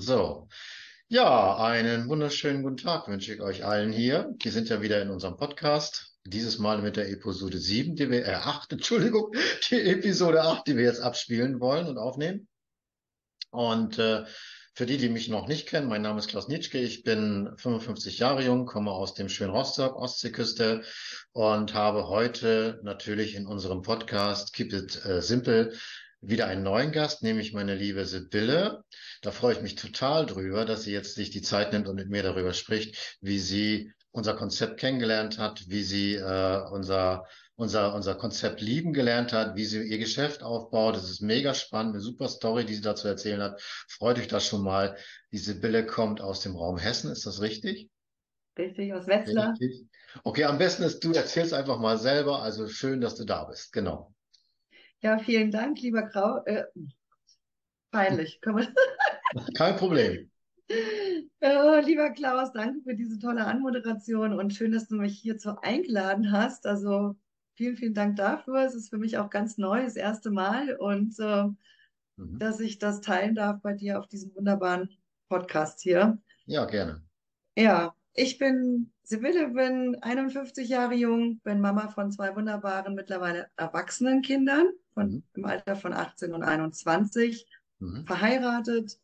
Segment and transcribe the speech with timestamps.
[0.00, 0.48] So,
[1.08, 4.34] ja, einen wunderschönen guten Tag wünsche ich euch allen hier.
[4.40, 6.09] Wir sind ja wieder in unserem Podcast.
[6.24, 9.32] Dieses Mal mit der Episode 7, die wir, äh, 8, Entschuldigung,
[9.70, 12.46] die Episode 8, die wir jetzt abspielen wollen und aufnehmen.
[13.50, 14.24] Und äh,
[14.74, 18.18] für die, die mich noch nicht kennen, mein Name ist Klaus Nitschke, ich bin 55
[18.18, 20.82] Jahre jung, komme aus dem schönen Rostock, Ostseeküste
[21.32, 25.72] und habe heute natürlich in unserem Podcast Keep It äh, Simple
[26.20, 28.84] wieder einen neuen Gast, nämlich meine liebe Sibylle.
[29.22, 32.08] Da freue ich mich total drüber, dass sie jetzt sich die Zeit nimmt und mit
[32.08, 38.14] mir darüber spricht, wie sie unser Konzept kennengelernt hat, wie sie äh, unser, unser, unser
[38.14, 40.96] Konzept lieben gelernt hat, wie sie ihr Geschäft aufbaut.
[40.96, 43.60] Das ist mega spannend, eine super Story, die sie dazu erzählen hat.
[43.88, 44.96] Freut euch das schon mal.
[45.32, 47.88] Die Sibylle kommt aus dem Raum Hessen, ist das richtig?
[48.58, 49.52] Richtig, aus Wetzlar.
[49.52, 49.86] Richtig.
[50.24, 52.42] Okay, am besten ist, du erzählst einfach mal selber.
[52.42, 53.72] Also schön, dass du da bist.
[53.72, 54.12] Genau.
[55.02, 56.44] Ja, vielen Dank, lieber Grau.
[56.44, 56.64] Äh,
[57.90, 58.40] peinlich.
[59.54, 60.30] Kein Problem.
[61.42, 66.32] Oh, lieber Klaus, danke für diese tolle Anmoderation und schön, dass du mich hierzu eingeladen
[66.32, 66.66] hast.
[66.66, 67.16] Also
[67.54, 68.66] vielen, vielen Dank dafür.
[68.66, 71.44] Es ist für mich auch ganz neu, das erste Mal und äh,
[72.16, 72.38] mhm.
[72.38, 74.90] dass ich das teilen darf bei dir auf diesem wunderbaren
[75.30, 76.18] Podcast hier.
[76.44, 77.02] Ja, gerne.
[77.56, 84.20] Ja, ich bin Sibylle, bin 51 Jahre jung, bin Mama von zwei wunderbaren, mittlerweile erwachsenen
[84.20, 85.22] Kindern von, mhm.
[85.32, 87.46] im Alter von 18 und 21,
[87.78, 88.04] mhm.
[88.04, 89.00] verheiratet.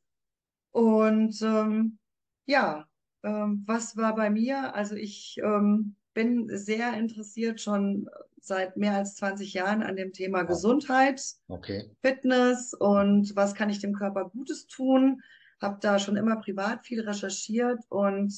[0.73, 1.99] Und ähm,
[2.47, 2.87] ja,
[3.23, 4.75] ähm, was war bei mir?
[4.75, 8.09] Also ich ähm, bin sehr interessiert schon
[8.41, 10.47] seit mehr als 20 Jahren an dem Thema oh.
[10.47, 11.91] Gesundheit, okay.
[12.01, 15.21] Fitness und was kann ich dem Körper Gutes tun.
[15.61, 18.33] Habe da schon immer privat viel recherchiert und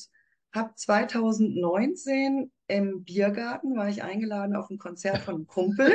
[0.53, 5.91] habe 2019 im Biergarten, war ich eingeladen auf ein Konzert von einem Kumpel.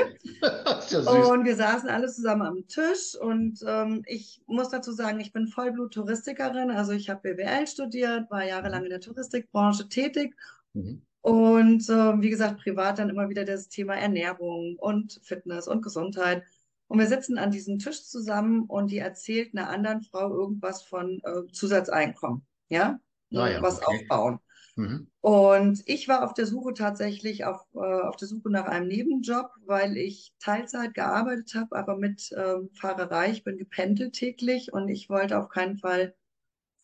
[0.90, 3.16] ja und wir saßen alle zusammen am Tisch.
[3.20, 6.72] Und ähm, ich muss dazu sagen, ich bin Vollblut-Touristikerin.
[6.72, 10.36] Also ich habe BWL studiert, war jahrelang in der Touristikbranche tätig.
[10.74, 11.04] Mhm.
[11.22, 16.44] Und äh, wie gesagt, privat dann immer wieder das Thema Ernährung und Fitness und Gesundheit.
[16.88, 21.22] Und wir sitzen an diesem Tisch zusammen und die erzählt einer anderen Frau irgendwas von
[21.24, 22.46] äh, Zusatzeinkommen.
[22.70, 23.00] Ja,
[23.34, 24.02] ah ja, was okay.
[24.02, 24.40] aufbauen.
[24.76, 25.08] Mhm.
[25.22, 29.52] Und ich war auf der Suche tatsächlich auf, äh, auf der Suche nach einem Nebenjob,
[29.66, 33.32] weil ich Teilzeit gearbeitet habe, aber mit ähm, Fahrerei.
[33.32, 36.16] Ich bin gependelt täglich und ich wollte auf keinen Fall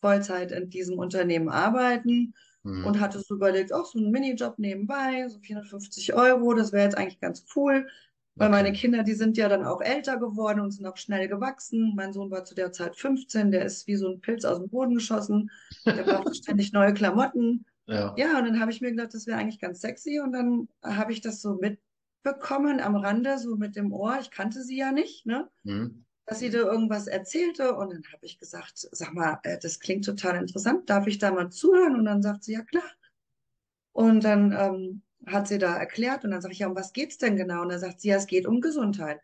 [0.00, 2.86] Vollzeit in diesem Unternehmen arbeiten mhm.
[2.86, 6.96] und hatte so überlegt, auch so einen Minijob nebenbei, so 450 Euro, das wäre jetzt
[6.96, 7.86] eigentlich ganz cool.
[8.36, 8.62] Weil okay.
[8.62, 11.94] meine Kinder, die sind ja dann auch älter geworden und sind auch schnell gewachsen.
[11.96, 14.68] Mein Sohn war zu der Zeit 15, der ist wie so ein Pilz aus dem
[14.68, 15.50] Boden geschossen.
[15.84, 17.66] Der brauchte ständig neue Klamotten.
[17.86, 18.14] Ja.
[18.16, 20.20] ja, und dann habe ich mir gedacht, das wäre eigentlich ganz sexy.
[20.20, 24.18] Und dann habe ich das so mitbekommen am Rande, so mit dem Ohr.
[24.20, 25.48] Ich kannte sie ja nicht, ne?
[25.64, 26.04] Mhm.
[26.26, 27.74] Dass sie da irgendwas erzählte.
[27.74, 30.88] Und dann habe ich gesagt, sag mal, äh, das klingt total interessant.
[30.88, 31.96] Darf ich da mal zuhören?
[31.96, 32.90] Und dann sagt sie, ja klar.
[33.92, 36.24] Und dann ähm, hat sie da erklärt.
[36.24, 37.62] Und dann sage ich, ja, um was geht es denn genau?
[37.62, 39.20] Und dann sagt sie, ja, es geht um Gesundheit.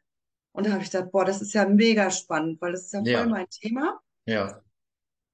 [0.53, 3.01] Und da habe ich gedacht, boah, das ist ja mega spannend, weil das ist ja
[3.01, 3.27] voll ja.
[3.27, 4.01] mein Thema.
[4.25, 4.63] Ja.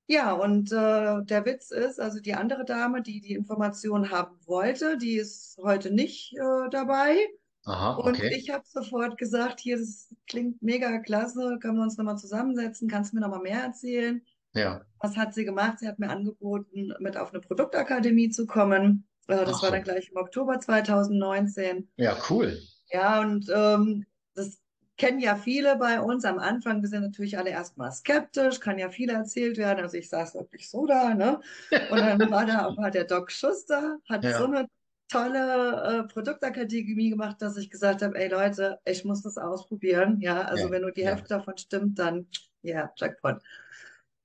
[0.06, 4.98] Ja, und äh, der Witz ist, also die andere Dame, die die Information haben wollte,
[4.98, 7.16] die ist heute nicht äh, dabei.
[7.64, 8.34] Aha, Und okay.
[8.36, 13.12] ich habe sofort gesagt, hier, das klingt mega klasse, können wir uns nochmal zusammensetzen, kannst
[13.12, 14.20] du mir nochmal mehr erzählen?
[14.54, 14.82] Ja.
[14.98, 15.78] Was hat sie gemacht?
[15.78, 19.06] Sie hat mir angeboten, mit auf eine Produktakademie zu kommen.
[19.28, 19.70] Äh, das Ach war so.
[19.70, 21.88] dann gleich im Oktober 2019.
[21.96, 22.58] Ja, cool.
[22.90, 24.58] Ja, und ähm, das
[25.02, 26.82] kennen ja viele bei uns am Anfang.
[26.82, 29.80] Wir sind natürlich alle erstmal skeptisch, kann ja viel erzählt werden.
[29.80, 31.40] Also ich saß wirklich so da, ne?
[31.86, 34.30] Und dann war da auch mal der Doc Schuster, hat Ja.
[34.30, 34.68] so eine
[35.08, 40.20] tolle äh, Produktakademie gemacht, dass ich gesagt habe, ey Leute, ich muss das ausprobieren.
[40.20, 41.06] Ja, also Ja, wenn nur die ja.
[41.06, 42.28] Hälfte davon stimmt, dann
[42.62, 43.42] ja, Jackpot.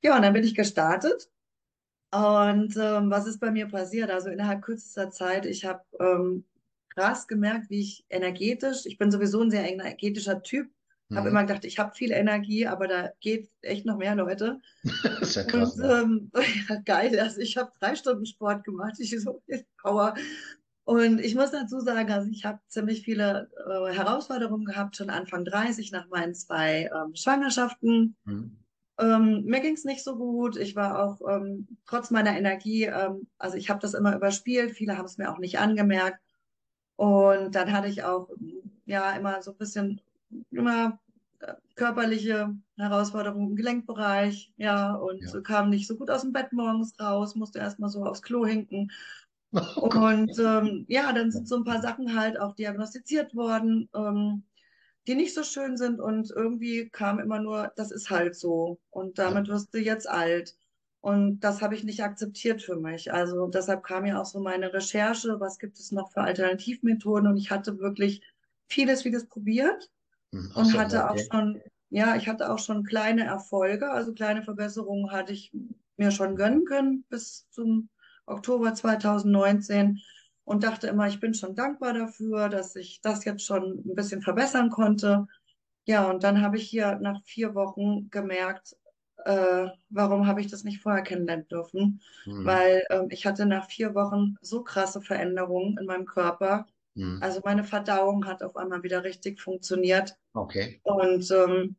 [0.04, 1.30] Ja, und dann bin ich gestartet.
[2.12, 4.10] Und ähm, was ist bei mir passiert?
[4.12, 6.46] Also innerhalb kürzester Zeit, ich habe ähm,
[6.98, 10.72] krass gemerkt, wie ich energetisch, ich bin sowieso ein sehr energetischer Typ,
[11.14, 11.32] habe Mhm.
[11.32, 14.62] immer gedacht, ich habe viel Energie, aber da geht echt noch mehr, Leute.
[15.20, 16.02] Das ist ja Und krass, ja.
[16.02, 16.32] ähm,
[16.70, 20.16] ja, geil, also ich habe drei Stunden Sport gemacht, ich so viel Power.
[20.86, 25.46] Und ich muss dazu sagen, also ich habe ziemlich viele äh, Herausforderungen gehabt, schon Anfang
[25.46, 28.16] 30 nach meinen zwei ähm, Schwangerschaften.
[28.26, 28.58] Mhm.
[29.00, 30.58] Ähm, mir ging es nicht so gut.
[30.58, 34.72] Ich war auch ähm, trotz meiner Energie, ähm, also ich habe das immer überspielt.
[34.72, 36.20] Viele haben es mir auch nicht angemerkt.
[36.98, 38.30] Und dann hatte ich auch
[38.86, 40.02] ja immer so ein bisschen
[40.52, 41.00] immer
[41.40, 45.42] äh, körperliche Herausforderungen im Gelenkbereich, ja, und Ja.
[45.42, 48.92] kam nicht so gut aus dem Bett morgens raus, musste erstmal so aufs Klo hinken.
[49.78, 49.90] Oh.
[49.90, 54.44] Und ähm, ja, dann sind so ein paar Sachen halt auch diagnostiziert worden, ähm,
[55.08, 56.00] die nicht so schön sind.
[56.02, 58.80] Und irgendwie kam immer nur, das ist halt so.
[58.90, 60.56] Und damit wirst du jetzt alt.
[61.02, 63.14] Und das habe ich nicht akzeptiert für mich.
[63.14, 67.28] Also deshalb kam ja auch so meine Recherche, was gibt es noch für Alternativmethoden?
[67.28, 68.22] Und ich hatte wirklich
[68.68, 69.90] vieles, vieles probiert
[70.34, 71.28] Hm, Ach und hatte auch okay.
[71.32, 75.52] schon, ja, ich hatte auch schon kleine Erfolge, also kleine Verbesserungen hatte ich
[75.98, 77.90] mir schon gönnen können bis zum
[78.26, 80.00] Oktober 2019
[80.44, 84.22] und dachte immer, ich bin schon dankbar dafür, dass ich das jetzt schon ein bisschen
[84.22, 85.28] verbessern konnte.
[85.86, 88.76] Ja, und dann habe ich hier nach vier Wochen gemerkt,
[89.26, 92.02] äh, warum habe ich das nicht vorher kennenlernen dürfen?
[92.24, 96.66] Hm, Weil ähm, ich hatte nach vier Wochen so krasse Veränderungen in meinem Körper.
[96.96, 97.20] hm.
[97.22, 100.18] Also meine Verdauung hat auf einmal wieder richtig funktioniert.
[100.34, 100.80] Okay.
[100.84, 101.76] Und ähm,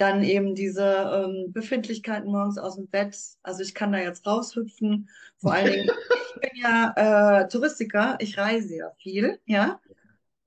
[0.00, 3.16] dann eben diese ähm, Befindlichkeiten morgens aus dem Bett.
[3.42, 5.10] Also ich kann da jetzt raushüpfen.
[5.36, 5.90] Vor allen Dingen,
[6.34, 9.78] ich bin ja äh, Touristiker, ich reise ja viel, ja.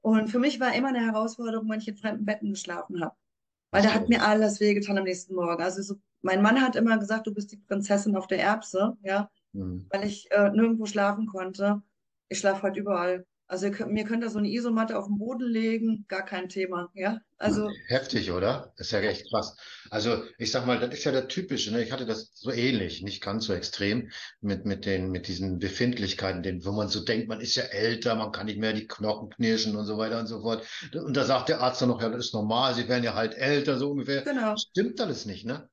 [0.02, 3.16] Und für mich war immer eine Herausforderung, wenn ich in fremden Betten geschlafen habe.
[3.74, 5.62] Weil da hat mir alles wehgetan am nächsten Morgen.
[5.64, 9.30] Also so, mein Mann hat immer gesagt, du bist die Prinzessin auf der Erbse, ja,
[9.54, 9.86] Hm.
[9.90, 11.82] weil ich äh, nirgendwo schlafen konnte.
[12.30, 13.26] Ich schlafe halt überall.
[13.54, 16.50] Also ihr könnt, mir könnt ihr so eine Isomatte auf den Boden legen, gar kein
[16.50, 17.20] Thema, ja.
[17.38, 18.74] Also Heftig, oder?
[18.78, 19.56] Ist ja echt krass.
[19.92, 21.84] Also ich sag mal, das ist ja der typische, ne?
[21.84, 24.10] Ich hatte das so ähnlich, nicht ganz so extrem
[24.42, 28.16] mit mit den mit diesen Befindlichkeiten, den, wo man so denkt, man ist ja älter,
[28.16, 30.66] man kann nicht mehr die Knochen knirschen und so weiter und so fort.
[30.92, 33.36] Und da sagt der Arzt dann noch, ja, das ist normal, Sie werden ja halt
[33.36, 34.24] älter, so ungefähr.
[34.24, 34.56] genau.
[34.58, 35.70] Stimmt alles nicht, ne?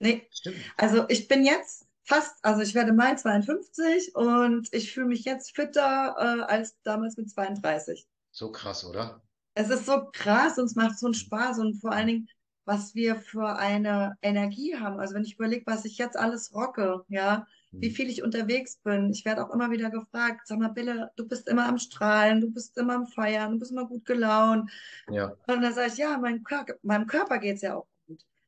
[0.00, 0.56] Nee, Stimmt.
[0.76, 5.54] Also ich bin jetzt fast, also ich werde Mai 52 und ich fühle mich jetzt
[5.54, 8.06] fitter äh, als damals mit 32.
[8.32, 9.22] So krass, oder?
[9.54, 12.28] Es ist so krass und es macht so einen Spaß und vor allen Dingen,
[12.64, 14.98] was wir für eine Energie haben.
[15.00, 17.46] Also wenn ich überlege, was ich jetzt alles rocke, ja,
[17.78, 17.94] wie Hm.
[17.94, 19.10] viel ich unterwegs bin.
[19.10, 22.50] Ich werde auch immer wieder gefragt, sag mal, Bille, du bist immer am Strahlen, du
[22.50, 24.70] bist immer am Feiern, du bist immer gut gelaunt.
[25.08, 25.36] Ja.
[25.46, 27.86] Und dann sage ich, ja, mein Körper, meinem Körper geht's ja auch.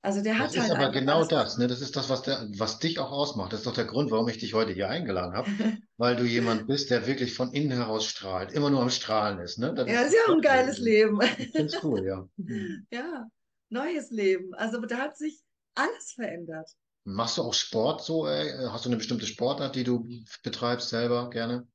[0.02, 1.28] Also der Das hat ist halt aber einfach genau alles.
[1.28, 1.66] das, ne?
[1.68, 3.52] Das ist das, was der, was dich auch ausmacht.
[3.52, 5.48] Das ist doch der Grund, warum ich dich heute hier eingeladen habe,
[5.98, 9.58] weil du jemand bist, der wirklich von innen heraus strahlt, immer nur am Strahlen ist,
[9.58, 9.74] ne?
[9.74, 11.20] Das Ja, ist ist ja auch ein geiles Leben.
[11.54, 12.26] Finde es cool, ja.
[12.90, 13.28] Ja,
[13.68, 14.54] neues Leben.
[14.54, 15.42] Also da hat sich
[15.74, 16.70] alles verändert.
[17.04, 18.26] Machst du auch Sport so?
[18.26, 20.08] Äh, hast du eine bestimmte Sportart, die du
[20.42, 21.68] betreibst selber gerne?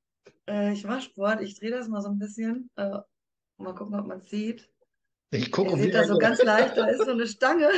[0.47, 2.69] Äh, ich mache Sport, ich drehe das mal so ein bisschen.
[2.75, 2.99] Äh,
[3.57, 4.69] mal gucken, ob man es sieht.
[5.31, 7.69] Ich gucke Ihr seht die da so ganz leicht, da ist so eine Stange.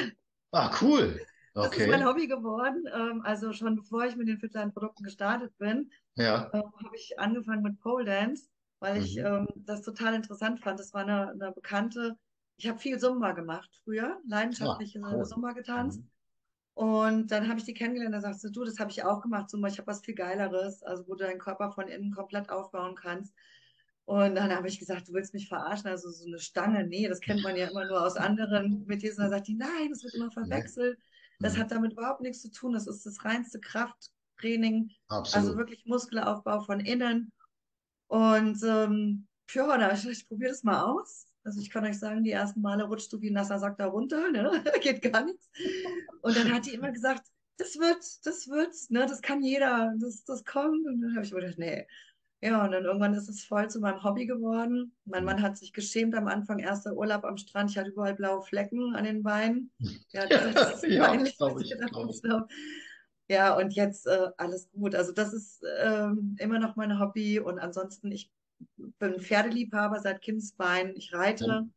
[0.54, 1.20] Ah, cool.
[1.60, 2.06] Das ist mein Okay.
[2.06, 2.86] Hobby geworden.
[2.94, 6.54] Ähm, also schon bevor ich mit den Fitline-Produkten gestartet bin, Ja.
[6.54, 8.50] ähm, habe ich angefangen mit Pole Dance,
[8.80, 9.24] weil ich Mhm.
[9.24, 10.80] ähm, das total interessant fand.
[10.80, 12.18] Das war eine, eine bekannte,
[12.58, 14.22] ich habe viel Zumba gemacht früher,
[14.62, 15.26] Ah, leidenschaftlich äh, cool.
[15.26, 16.02] Zumba getanzt.
[16.02, 16.10] Mhm.
[16.76, 19.50] Und dann habe ich die kennengelernt, da sagst du, du, das habe ich auch gemacht,
[19.50, 22.96] Zumba, ich habe was viel Geileres, also wo du deinen Körper von innen komplett aufbauen
[22.96, 23.36] kannst.
[24.10, 27.20] Und dann habe ich gesagt, du willst mich verarschen, also so eine Stange, nee, das
[27.20, 29.18] kennt man ja immer nur aus anderen Metiers.
[29.18, 30.98] Und dann sagt die, nein, das wird immer verwechselt.
[31.42, 31.60] Das Mhm.
[31.60, 32.74] hat damit überhaupt nichts zu tun.
[32.74, 34.90] Das ist das reinste Krafttraining,
[35.32, 35.58] also Absolut.
[35.58, 37.32] wirklich Muskelaufbau von innen.
[38.08, 41.28] Und ähm, ja, da habe ich gedacht, ich probiere das mal aus.
[41.44, 43.86] Also ich kann euch sagen, die ersten Male rutscht du wie ein nasser Sack da
[43.88, 44.64] runter, ne?
[44.82, 45.50] Geht gar nichts.
[46.22, 49.06] Und dann hat die immer gesagt, das wird, das wird, ne?
[49.06, 50.86] Das kann jeder, das, das kommt.
[50.88, 51.88] Und dann habe ich mir gedacht, nee.
[52.42, 54.96] Ja, und dann irgendwann ist es voll zu meinem Hobby geworden.
[55.06, 55.26] Mein Mhm.
[55.26, 57.70] Mann hat sich geschämt am Anfang, erster Urlaub am Strand.
[57.72, 59.72] Ich hatte überall blaue Flecken an den Beinen.
[60.12, 61.38] Gesagt, das ist Ja, peinlich.
[61.40, 61.78] was ich.
[63.30, 64.96] Ja, und jetzt äh, alles gut.
[64.96, 67.40] Also das ist ähm, immer noch mein Hobby.
[67.40, 68.32] Und ansonsten, ich
[68.78, 70.96] bin Pferdeliebhaber seit Kindesbein.
[70.96, 71.38] Ich reite.
[71.40, 71.74] Dann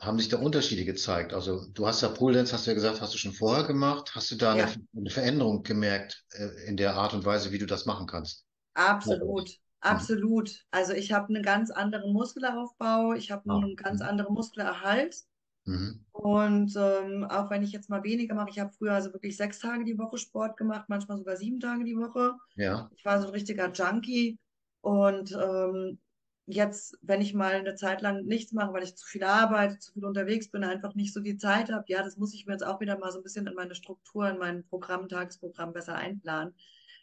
[0.00, 1.32] haben sich da Unterschiede gezeigt.
[1.34, 4.14] Also du hast ja Pole Dance, hast du ja gesagt, hast du schon vorher gemacht.
[4.14, 7.58] Hast du da eine, Ja, eine Veränderung gemerkt äh, in der Art und Weise, wie
[7.58, 8.46] du das machen kannst?
[8.74, 9.48] absolut.
[9.82, 10.66] Absolut.
[10.70, 13.14] Also ich habe einen ganz anderen Muskelaufbau.
[13.14, 13.56] Ich habe Ah.
[13.56, 14.06] einen ganz Mhm.
[14.08, 15.24] anderen Muskelerhalt.
[15.66, 16.04] Mhm.
[16.12, 19.60] Und ähm, auch wenn ich jetzt mal weniger mache, ich habe früher also wirklich sechs
[19.60, 22.34] Tage die Woche Sport gemacht, manchmal sogar sieben Tage die Woche.
[22.56, 22.90] Ja.
[22.96, 24.38] Ich war so ein richtiger Junkie.
[24.82, 26.00] Und ähm,
[26.46, 29.92] jetzt, wenn ich mal eine Zeit lang nichts mache, weil ich zu viel arbeite, zu
[29.92, 32.66] viel unterwegs bin, einfach nicht so die Zeit habe, ja, das muss ich mir jetzt
[32.66, 36.54] auch wieder mal so ein bisschen in meine Struktur, in mein Programm, Tagesprogramm besser einplanen,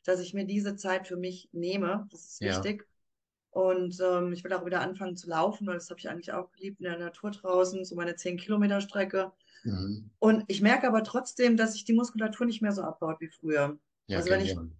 [0.07, 2.07] dass ich mir diese Zeit für mich nehme.
[2.11, 2.49] Das ist Ja.
[2.49, 2.87] wichtig.
[3.51, 6.51] Und ähm, ich will auch wieder anfangen zu laufen, weil das habe ich eigentlich auch
[6.53, 9.31] geliebt in der Natur draußen, so meine 10 Kilometer Strecke.
[9.65, 10.09] Mhm.
[10.19, 13.77] Und ich merke aber trotzdem, dass sich die Muskulatur nicht mehr so abbaut wie früher.
[14.07, 14.55] Ja, Also wenn ich.
[14.55, 14.71] Mhm.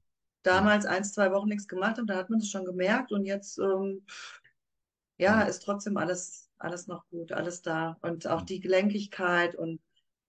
[0.43, 3.60] damals eins, zwei Wochen nichts gemacht habe, da hat man das schon gemerkt und jetzt
[3.60, 4.03] ähm,
[5.17, 5.50] ja, Mhm.
[5.50, 7.98] ist trotzdem alles, alles noch gut, alles da.
[8.01, 9.79] Und auch die Gelenkigkeit und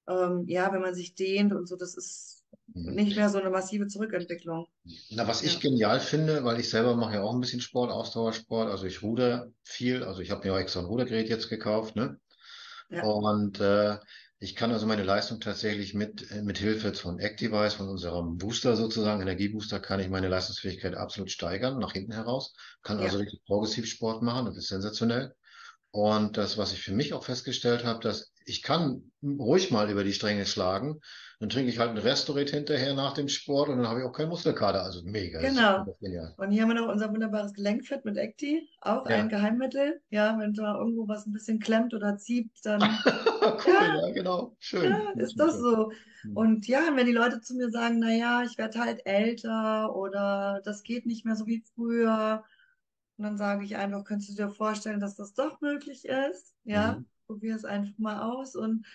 [0.09, 2.38] ähm, ja, wenn man sich dehnt und so, das ist.
[2.75, 4.66] Nicht mehr so eine massive Zurückentwicklung.
[5.10, 7.90] Na, was ich Ja, genial finde, weil ich selber mache ja auch ein bisschen Sport,
[7.90, 11.94] Ausdauersport, also ich ruder viel, also ich habe mir auch extra ein Rudergerät jetzt gekauft,
[11.96, 12.18] ne?
[12.90, 13.98] ja, Und äh,
[14.40, 18.76] ich kann also meine Leistung tatsächlich mit, äh, mit Hilfe von Activize, von unserem Booster
[18.76, 22.54] sozusagen, Energiebooster, kann ich meine Leistungsfähigkeit absolut steigern, nach hinten heraus.
[22.82, 25.34] Kann also ja, richtig progressiv Sport machen, das ist sensationell.
[25.90, 30.04] Und das, was ich für mich auch festgestellt habe, dass ich kann ruhig mal über
[30.04, 31.00] die Stränge schlagen.
[31.40, 34.12] Dann trinke ich halt ein Restorit hinterher nach dem Sport und dann habe ich auch
[34.12, 34.83] keinen Muskelkater.
[34.83, 35.85] Also mega, ist genau.
[36.37, 40.00] Und hier haben wir noch unser wunderbares Gelenkfit mit Acti, auch ein Ja, Geheimmittel.
[40.11, 42.83] Ja, wenn da irgendwo was ein bisschen klemmt oder zieht, dann
[43.66, 44.57] cool, ja, ja, genau.
[44.80, 44.92] Ja, Schön.
[45.16, 45.92] ist Schön, das so.
[46.23, 46.35] Hm.
[46.35, 50.61] Und ja, wenn die Leute zu mir sagen, na ja, ich werde halt älter oder
[50.64, 52.45] das geht nicht mehr so wie früher,
[53.16, 56.54] und dann sage ich einfach, könntest du dir vorstellen, dass das doch möglich ist?
[56.64, 57.07] Ja, Mhm.
[57.26, 58.87] probier es einfach mal aus und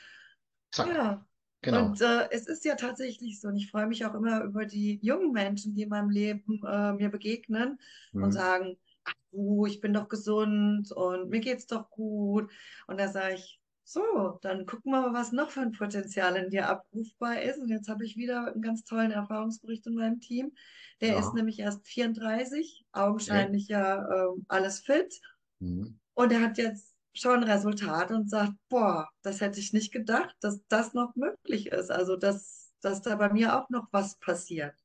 [0.72, 1.26] Zack, ja.
[1.64, 1.96] Genau.
[1.96, 5.00] Und äh, es ist ja tatsächlich so, und ich freue mich auch immer über die
[5.02, 7.80] jungen Menschen, die in meinem Leben äh, mir begegnen
[8.20, 8.34] und Mhm.
[8.34, 12.52] sagen, ach du, ich bin doch gesund und mir geht's doch gut.
[12.88, 16.50] Und da sage ich, so, dann gucken wir mal, was noch für ein Potenzial in
[16.50, 17.60] dir abrufbar ist.
[17.60, 20.54] Und jetzt habe ich wieder einen ganz tollen Erfahrungsbericht in meinem Team.
[21.02, 22.86] Der ist Ja, nämlich erst 34,
[23.22, 23.48] okay.
[23.48, 23.98] augenscheinlich ja
[24.30, 25.20] ähm, alles fit.
[25.60, 25.98] Mhm.
[26.14, 30.62] Und er hat jetzt schon Resultat und sagt, boah, das hätte ich nicht gedacht, dass
[30.68, 31.92] das noch möglich ist.
[31.92, 34.76] Also, dass, dass da bei mir auch noch was passiert.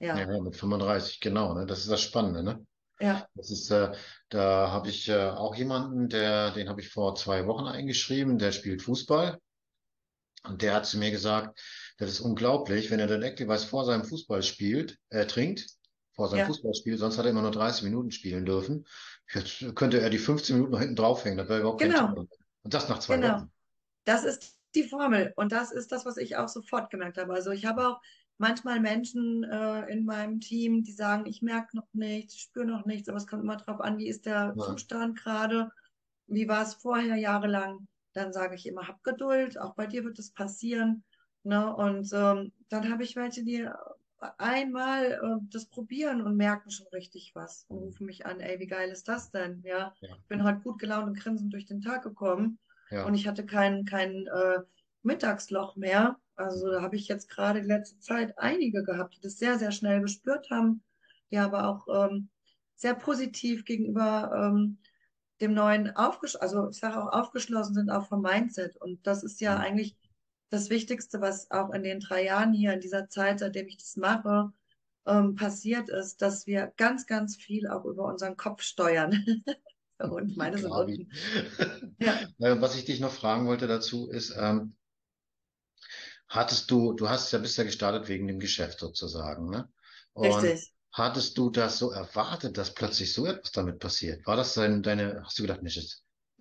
[0.00, 1.66] Ja, Ja, ja, mit 35, genau, ne?
[1.66, 2.66] Das ist das Spannende, ne?
[3.00, 3.92] ja, Das ist, äh,
[4.28, 8.52] da habe ich äh, auch jemanden, der, den habe ich vor zwei Wochen eingeschrieben, der
[8.52, 9.38] spielt Fußball.
[10.44, 11.58] Und der hat zu mir gesagt,
[11.98, 15.66] das ist unglaublich, wenn er den Activise vor seinem Fußball spielt, äh, trinkt,
[16.12, 18.86] vor seinem ja, Fußballspiel, sonst hat er immer nur 30 Minuten spielen dürfen.
[19.32, 22.26] Jetzt könnte er die 15 Minuten noch hinten draufhängen, das wäre überhaupt kein genau, Thema.
[22.62, 23.36] Und das nach zwei genau.
[23.36, 23.52] Wochen.
[24.04, 27.32] Das ist die Formel und das ist das, was ich auch sofort gemerkt habe.
[27.32, 28.00] Also ich habe auch
[28.38, 32.84] manchmal Menschen äh, in meinem Team, die sagen, ich merke noch nichts, ich spüre noch
[32.84, 34.64] nichts, aber es kommt immer darauf an, wie ist der Ja.
[34.64, 35.70] Zustand gerade,
[36.26, 37.86] wie war es vorher jahrelang.
[38.12, 41.04] Dann sage ich immer, hab Geduld, auch bei dir wird es passieren.
[41.42, 41.74] Ne?
[41.74, 43.68] Und ähm, dann habe ich welche, die
[44.38, 48.66] einmal äh, das probieren und merken schon richtig was und rufen mich an, ey, wie
[48.66, 49.62] geil ist das denn?
[49.64, 52.58] Ja, Ja, ich bin heute gut gelaunt und grinsend durch den Tag gekommen
[53.00, 53.14] und ja.
[53.14, 54.60] ich hatte kein, kein äh,
[55.02, 56.18] Mittagsloch mehr.
[56.36, 59.70] Also da habe ich jetzt gerade die letzte Zeit einige gehabt, die das sehr, sehr
[59.72, 60.82] schnell gespürt haben,
[61.30, 62.30] die aber auch ähm,
[62.74, 64.78] sehr positiv gegenüber ähm,
[65.40, 68.76] dem Neuen aufgeschlossen, also ich sage auch aufgeschlossen sind, auch vom Mindset.
[68.76, 69.58] Und das ist ja Mhm.
[69.58, 69.96] eigentlich
[70.54, 73.96] das Wichtigste, was auch in den drei Jahren hier, in dieser Zeit, seitdem ich das
[73.96, 74.52] mache,
[75.06, 79.24] ähm, passiert ist, dass wir ganz, ganz viel auch über unseren Kopf steuern.
[79.98, 81.10] Und meine sind unten.
[81.98, 84.76] Ja, Äh, Was ich dich noch fragen wollte dazu ist, ähm,
[86.28, 89.68] hattest du, du hast ja bist ja gestartet wegen dem Geschäft sozusagen, ne?
[90.12, 90.72] Und richtig.
[90.92, 94.26] hattest du das so erwartet, dass plötzlich so etwas damit passiert?
[94.26, 95.78] War das dein, deine, hast du gedacht, Mensch,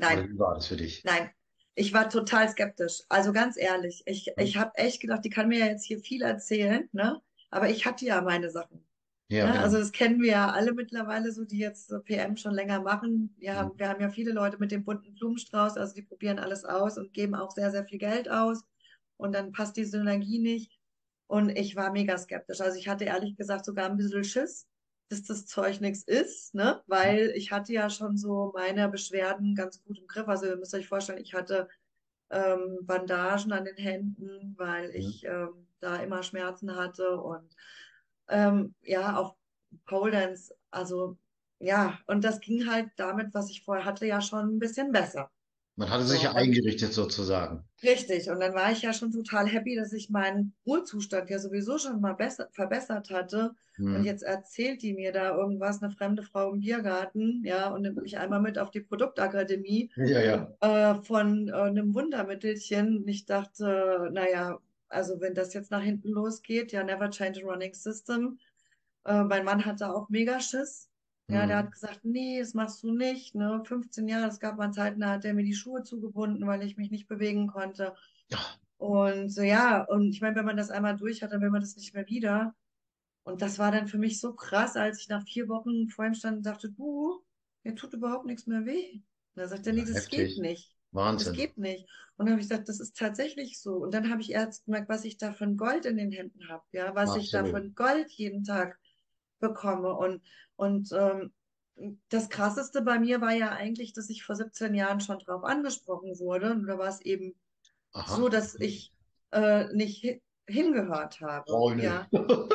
[0.08, 1.04] oder Nein, wie war das für dich?
[1.04, 1.34] nein.
[1.76, 3.02] Ich war total skeptisch.
[3.10, 4.38] Also ganz ehrlich, ich, Hm?
[4.38, 7.22] ich habe echt gedacht, die kann mir ja jetzt hier viel erzählen, ne?
[7.50, 8.86] Aber ich hatte ja meine Sachen.
[9.30, 9.60] Ja, Ne?
[9.60, 9.80] Also genau.
[9.80, 13.36] das kennen wir ja alle mittlerweile, so die jetzt PM schon länger machen.
[13.40, 13.70] Wir Hm?
[13.70, 16.98] haben, wir haben ja viele Leute mit dem bunten Blumenstrauß, also die probieren alles aus
[16.98, 18.64] und geben auch sehr, sehr viel Geld aus.
[19.18, 20.80] Und dann passt die Synergie nicht.
[21.28, 22.62] Und ich war mega skeptisch.
[22.62, 24.68] Also ich hatte ehrlich gesagt sogar ein bisschen Schiss,
[25.10, 26.82] dass das Zeug nichts ist, ne?
[26.88, 30.28] Weil ich hatte ja schon so meine Beschwerden ganz gut im Griff.
[30.28, 31.68] Also ihr müsst euch vorstellen, ich hatte
[32.32, 37.56] ähm, Bandagen an den Händen, weil ich ähm, da immer Schmerzen hatte und
[38.30, 39.36] ähm, ja, auch
[39.86, 41.18] Pole Dance, also
[41.60, 45.32] ja, und das ging halt damit, was ich vorher hatte, ja schon ein bisschen besser.
[45.76, 47.70] Man hatte sich So, ja und eingerichtet sozusagen.
[47.84, 51.78] richtig, und dann war ich ja schon total happy, dass ich meinen Ruhezustand ja sowieso
[51.78, 53.56] schon mal besser, verbessert hatte.
[53.92, 54.04] Und Hm?
[54.04, 58.18] jetzt erzählt die mir da irgendwas, eine fremde Frau im Biergarten, ja, und nimmt mich
[58.18, 60.58] einmal mit auf die Produktakademie Ja, ja.
[60.62, 63.00] äh, von äh, einem Wundermittelchen.
[63.00, 67.48] Und ich dachte, naja, also wenn das jetzt nach hinten losgeht, ja, never change a
[67.52, 68.40] running system.
[69.06, 70.90] Äh, mein Mann hatte auch mega Schiss.
[71.30, 71.74] Ja, der hat Hm?
[71.74, 73.36] gesagt, nee, das machst du nicht.
[73.36, 73.64] Ne?
[73.66, 76.78] 15 Jahre, es gab mal Zeiten, da hat er mir die Schuhe zugebunden, weil ich
[76.78, 77.96] mich nicht bewegen konnte.
[78.34, 81.50] Ach, Und so, ja, und ich meine, wenn man das einmal durch hat, dann will
[81.52, 82.56] man das nicht mehr wieder.
[83.24, 86.14] Und das war dann für mich so krass, als ich nach vier Wochen vor ihm
[86.16, 87.24] stand und dachte, du,
[87.64, 88.94] mir tut überhaupt nichts mehr weh.
[88.96, 89.04] Und
[89.42, 90.38] da sagt er, ja, nee, das geht heftig.
[90.38, 90.76] nicht.
[91.18, 91.34] Das Wahnsinn.
[91.34, 91.88] geht nicht.
[92.18, 93.76] Und dann habe ich gesagt, das ist tatsächlich so.
[93.78, 96.64] Und dann habe ich erst gemerkt, was ich da ein Gold in den Händen habe,
[96.72, 97.54] ja, was ich da Absolut.
[97.54, 98.80] ein Gold jeden Tag
[99.44, 99.94] bekomme.
[99.94, 100.22] Und,
[100.56, 101.34] und ähm,
[102.10, 106.18] das Krasseste bei mir war ja eigentlich, dass ich vor 17 Jahren schon drauf angesprochen
[106.20, 106.52] wurde.
[106.52, 107.36] Und da war es eben
[107.92, 108.16] Aha.
[108.16, 108.94] so, dass ich
[109.32, 111.46] äh, nicht hi hingehört habe.
[111.50, 111.84] Freunde.
[111.84, 112.08] Ja.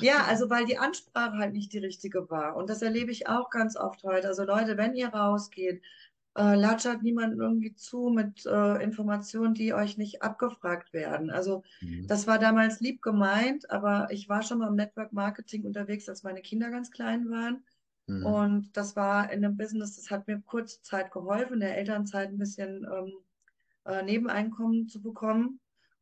[0.00, 2.56] Ja, also weil die Ansprache halt nicht die richtige war.
[2.56, 4.28] Und das erlebe ich auch ganz oft heute.
[4.28, 5.82] Also Leute, wenn ihr rausgeht,
[6.36, 11.30] äh, latschert niemand irgendwie zu mit äh, Informationen, die euch nicht abgefragt werden.
[11.30, 12.06] Also Mhm.
[12.06, 16.22] das war damals lieb gemeint, aber ich war schon mal im Network Marketing unterwegs, als
[16.22, 17.64] meine Kinder ganz klein waren.
[18.06, 18.26] Mhm.
[18.26, 22.28] Und das war in einem Business, das hat mir kurze Zeit geholfen, in der Elternzeit
[22.30, 23.12] ein bisschen ähm,
[23.84, 25.60] äh, Nebeneinkommen zu bekommen.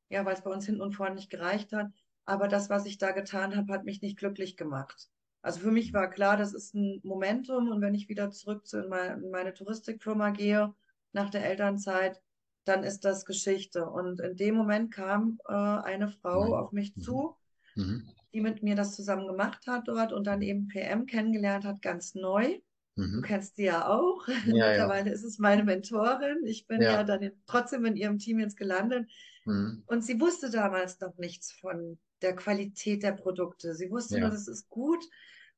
[0.08, 1.92] Ja, weil es bei uns hinten und vorne nicht gereicht hat.
[2.24, 5.08] Aber das, was ich da getan habe, hat mich nicht glücklich gemacht.
[5.42, 8.82] Also für mich war klar, das ist ein Momentum und wenn ich wieder zurück zu
[8.82, 10.74] in meine, in meine Touristikfirma gehe
[11.12, 12.20] nach der Elternzeit,
[12.64, 13.86] dann ist das Geschichte.
[13.86, 16.52] Und in dem Moment kam äh, eine Frau Mhm.
[16.52, 17.00] auf mich Mhm.
[17.00, 17.36] zu,
[17.74, 18.08] Mhm.
[18.34, 22.14] die mit mir das zusammen gemacht hat dort und dann eben PM kennengelernt hat, ganz
[22.14, 22.60] neu.
[22.96, 23.22] Du Mhm.
[23.22, 24.26] kennst sie ja auch.
[24.46, 24.68] Ja, ja.
[24.68, 26.44] Mittlerweile ist es meine Mentorin.
[26.44, 27.04] Ich bin ja Ja.
[27.04, 29.10] dann in, trotzdem in ihrem Team jetzt gelandet.
[29.46, 29.82] Mhm.
[29.86, 33.74] Und sie wusste damals noch nichts von der Qualität der Produkte.
[33.74, 34.30] Sie wusste nur, Ja.
[34.30, 35.04] das ist gut.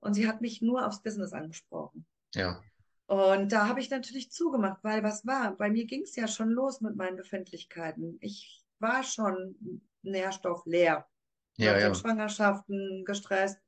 [0.01, 2.07] Und sie hat mich nur aufs Business angesprochen.
[2.35, 2.61] Ja.
[3.07, 5.57] Und da habe ich natürlich zugemacht, weil was war?
[5.57, 8.17] Bei mir ging es ja schon los mit meinen Befindlichkeiten.
[8.21, 11.07] Ich war schon nährstoffleer
[11.57, 11.95] Ja, ja.
[11.95, 13.59] Schwangerschaften gestresst.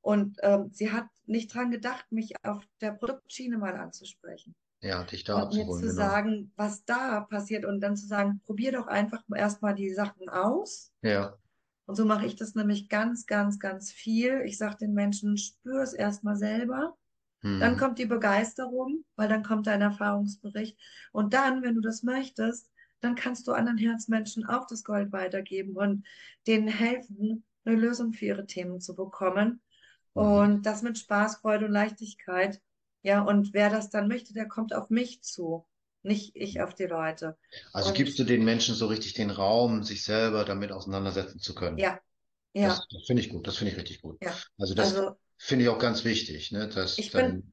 [0.00, 5.24] Und ähm, sie hat nicht dran gedacht, mich auf der Produktschiene mal anzusprechen Ja, dich
[5.24, 5.92] da und mir zu genau.
[5.92, 10.92] sagen, was da passiert und dann zu sagen, probier doch einfach erstmal die Sachen aus.
[11.02, 11.36] Ja.
[11.86, 14.42] Und so mache ich das nämlich ganz, ganz, ganz viel.
[14.44, 16.96] Ich sage den Menschen, spür es erstmal selber.
[17.58, 17.76] Dann Mhm.
[17.76, 20.78] kommt die Begeisterung, weil dann kommt dein Erfahrungsbericht.
[21.12, 25.76] Und dann, wenn du das möchtest, dann kannst du anderen Herzmenschen auch das Gold weitergeben
[25.76, 26.06] und
[26.46, 29.62] denen helfen, eine Lösung für ihre Themen zu bekommen.
[30.14, 30.22] Mhm.
[30.22, 32.60] Und das mit Spaß, Freude und Leichtigkeit.
[33.02, 35.66] Ja, und wer das dann möchte, der kommt auf mich zu,
[36.06, 37.36] nicht ich auf die Leute.
[37.72, 41.54] Also Und gibst du den Menschen so richtig den Raum, sich selber damit auseinandersetzen zu
[41.54, 41.84] können.
[41.84, 42.00] ja,
[42.54, 44.20] ja, Das, das finde ich gut, das finde ich richtig gut.
[44.20, 44.42] ja.
[44.58, 47.52] Also das Also finde ich auch ganz wichtig, ne, dass ich dann, bin,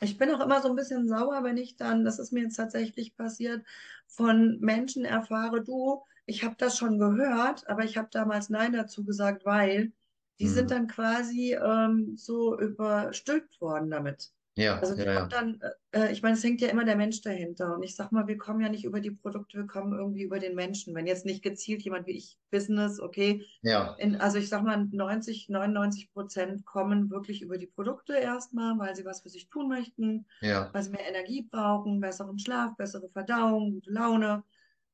[0.00, 2.56] ich bin auch immer so ein bisschen sauer, wenn ich dann, das ist mir jetzt
[2.56, 3.66] tatsächlich passiert,
[4.06, 9.04] von Menschen erfahre, du, ich habe das schon gehört, aber ich habe damals Nein dazu
[9.04, 9.92] gesagt, weil
[10.40, 10.72] die sind Mhm.
[10.72, 14.32] dann quasi ähm, so überstülpt worden damit.
[14.56, 15.60] Ja, Also die ja, kommt ja, dann,
[15.92, 17.74] äh, ich meine, es hängt ja immer der Mensch dahinter.
[17.74, 20.38] Und ich sag mal, wir kommen ja nicht über die Produkte, wir kommen irgendwie über
[20.38, 20.94] den Menschen.
[20.94, 24.86] Wenn jetzt nicht gezielt jemand wie ich Business, okay, ja, in, also ich sag mal,
[24.90, 29.68] 90, 99 Prozent kommen wirklich über die Produkte erstmal, weil sie was für sich tun
[29.68, 34.44] möchten, ja, weil sie mehr Energie brauchen, besseren Schlaf, bessere Verdauung, gute Laune,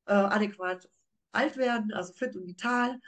[0.07, 0.89] äh, adäquat
[1.33, 2.99] alt werden, also fit und vital.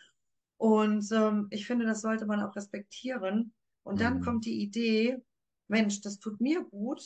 [0.58, 3.54] Und ähm, ich finde, das sollte man auch respektieren.
[3.84, 4.22] Und dann Mhm.
[4.22, 5.18] kommt die Idee,
[5.68, 7.02] Mensch, das tut mir gut,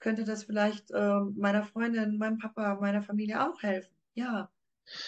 [0.00, 3.94] könnte das vielleicht ähm, meiner Freundin, meinem Papa, meiner Familie auch helfen?
[4.14, 4.50] Ja,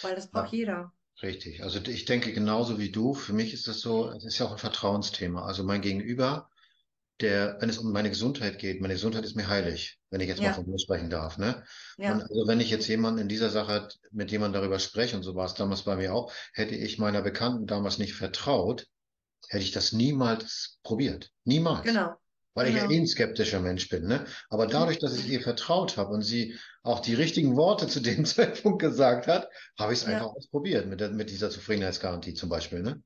[0.01, 0.93] weil das braucht ja, jeder.
[1.23, 1.63] richtig.
[1.63, 3.13] Also ich denke genauso wie du.
[3.13, 5.45] Für mich ist das so, es ist ja auch ein Vertrauensthema.
[5.45, 6.49] Also mein Gegenüber,
[7.21, 10.43] der, wenn es um meine Gesundheit geht, meine Gesundheit ist mir heilig, wenn ich jetzt
[10.43, 11.65] mal Ja, von mir sprechen darf, ne?
[12.05, 15.23] Und ja, also wenn ich jetzt jemanden in dieser Sache mit jemandem darüber spreche, und
[15.23, 18.87] so war es damals bei mir auch, hätte ich meiner Bekannten damals nicht vertraut,
[19.49, 21.31] hätte ich das niemals probiert.
[21.45, 22.03] Niemals.
[22.03, 22.19] genau,
[22.55, 22.89] Weil ich ja genau.
[22.89, 24.25] eh ein skeptischer Mensch bin, ne?
[24.49, 28.25] Aber dadurch, dass ich ihr vertraut habe und sie auch die richtigen Worte zu dem
[28.25, 32.49] Zeitpunkt gesagt hat, habe ich es Ja, einfach ausprobiert mit der, mit dieser Zufriedenheitsgarantie zum
[32.49, 33.03] Beispiel, ne?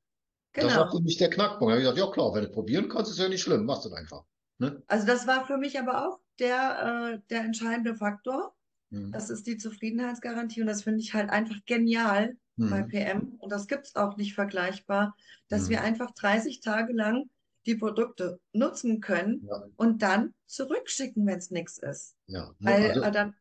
[0.60, 0.92] Das war genau.
[0.92, 1.64] für mich der Knackpunkt.
[1.72, 3.86] Da habe ich gesagt, ja klar, wenn du probieren kannst, ist ja nicht schlimm, machst
[3.86, 4.24] du einfach,
[4.60, 4.84] ne?
[4.88, 8.56] Also das war für mich aber auch der, äh, der entscheidende Faktor.
[8.92, 9.12] Mhm.
[9.12, 12.38] Das ist die Zufriedenheitsgarantie und das finde ich halt einfach genial
[12.70, 12.84] bei Mhm.
[12.84, 15.16] PM und das gibt es auch nicht vergleichbar,
[15.50, 15.84] dass wir Mhm.
[15.84, 17.30] einfach 30 Tage lang
[17.70, 22.16] die Produkte nutzen können Ja, und dann zurückschicken, wenn es nichts ist.
[22.28, 22.54] ja.
[22.60, 22.72] Ne?
[22.72, 23.36] Weil Also, äh, dann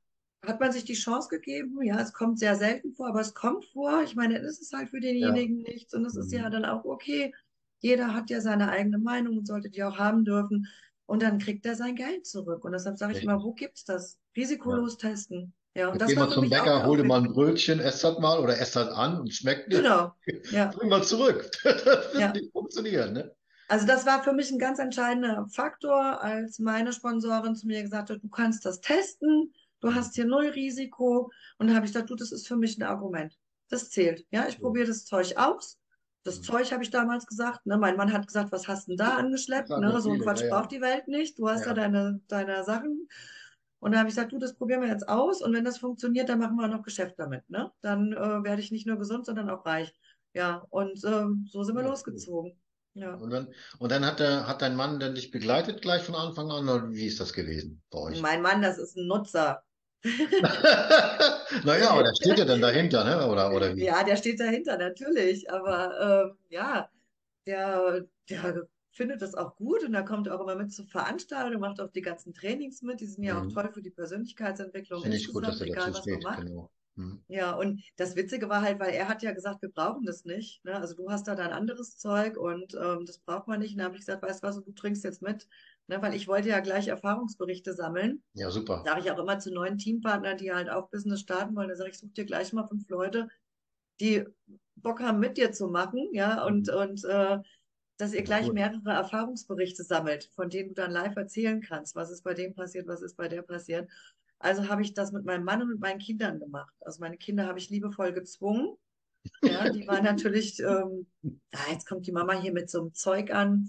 [0.46, 3.64] hat man sich die Chance gegeben, ja, es kommt sehr selten vor, aber es kommt
[3.66, 4.02] vor.
[4.04, 5.32] Ich meine, dann ist es halt für ja.
[5.32, 6.52] denjenigen nichts und es ist ja Mhm.
[6.52, 7.34] dann auch okay.
[7.80, 10.66] Jeder hat ja seine eigene Meinung und sollte die auch haben dürfen.
[11.06, 12.64] Und dann kriegt er sein Geld zurück.
[12.64, 14.18] Und deshalb sage ich immer, wo gibt's das?
[14.34, 14.42] Ja.
[14.42, 15.54] Risikolos testen.
[15.74, 17.32] Ja, und Jetzt das geh mal zum Bäcker, hol dir mal ein.
[17.32, 19.78] Brötchen, ess das mal oder ess das an und schmeckt nicht.
[19.82, 20.12] Genau,
[20.50, 21.50] ja, Bring mal zurück.
[21.64, 22.32] Das wird ja.
[22.32, 23.34] nicht funktionieren, ne?
[23.68, 28.10] Also das war für mich ein ganz entscheidender Faktor, als meine Sponsorin zu mir gesagt
[28.10, 31.30] hat, du kannst das testen, du hast hier null Risiko.
[31.58, 33.36] Und da habe ich gesagt, du, das ist für mich ein Argument.
[33.68, 34.26] Das zählt.
[34.30, 34.60] Ja, ich Ja.
[34.60, 35.78] probiere das Zeug aus.
[36.24, 36.42] Das Mhm.
[36.44, 37.66] Zeug habe ich damals gesagt.
[37.66, 37.76] Ne?
[37.78, 39.68] Mein Mann hat gesagt, was hast denn da angeschleppt?
[39.68, 40.00] Ne?
[40.00, 41.38] So ein Quatsch ja, braucht die Welt nicht.
[41.38, 43.06] Du hast ja Ja, deine, deine Sachen.
[43.80, 45.42] Und da habe ich gesagt, du, das probieren wir jetzt aus.
[45.42, 47.48] Und wenn das funktioniert, dann machen wir noch Geschäft damit.
[47.48, 47.70] Ne?
[47.82, 49.94] Dann äh, werde ich nicht nur gesund, sondern auch reich.
[50.32, 52.58] Ja, und ähm, so sind wir ja, losgezogen.
[52.94, 53.14] Ja.
[53.14, 56.50] Und dann, und dann hat der, hat dein Mann dann dich begleitet gleich von Anfang
[56.50, 58.20] an, oder wie ist das gewesen bei euch?
[58.20, 59.62] Mein Mann, das ist ein Nutzer.
[61.64, 63.26] Naja, aber der steht ja dann dahinter, ne?
[63.28, 63.84] Oder, oder wie?
[63.84, 65.50] Ja, der steht dahinter, natürlich.
[65.50, 66.90] Aber ähm, ja,
[67.46, 71.80] der, der findet das auch gut und er kommt auch immer mit zur Veranstaltung, macht
[71.80, 73.00] auch die ganzen Trainings mit.
[73.00, 73.50] Die sind ja auch Mhm.
[73.52, 76.70] toll für die Persönlichkeitsentwicklung Finde ich gut, dass er dazu steht, genau.
[76.98, 77.22] Mhm.
[77.28, 80.64] Ja, und das Witzige war halt, weil er hat ja gesagt, wir brauchen das nicht.
[80.64, 80.74] Ne?
[80.74, 83.72] Also du hast da dein anderes Zeug und ähm, das braucht man nicht.
[83.72, 85.46] Und dann habe ich gesagt, weißt du was, du trinkst jetzt mit.
[85.86, 86.02] Ne?
[86.02, 88.22] Weil ich wollte ja gleich Erfahrungsberichte sammeln.
[88.34, 88.82] Ja, super.
[88.84, 91.68] Sage ich auch immer zu neuen Teampartnern, die halt auch Business starten wollen.
[91.68, 93.28] Da sage ich, such dir gleich mal fünf Leute,
[94.00, 94.24] die
[94.76, 96.74] Bock haben, mit dir zu machen, ja, und, Mhm.
[96.74, 97.38] und äh,
[97.98, 98.54] dass ihr gleich cool.
[98.54, 102.86] mehrere Erfahrungsberichte sammelt, von denen du dann live erzählen kannst, was ist bei dem passiert,
[102.86, 103.90] was ist bei der passiert.
[104.38, 106.74] Also habe ich das mit meinem Mann und mit meinen Kindern gemacht.
[106.80, 108.76] Also meine Kinder habe ich liebevoll gezwungen.
[109.42, 111.06] Ja, die waren natürlich, ähm,
[111.52, 113.68] ah, jetzt kommt die Mama hier mit so einem Zeug an.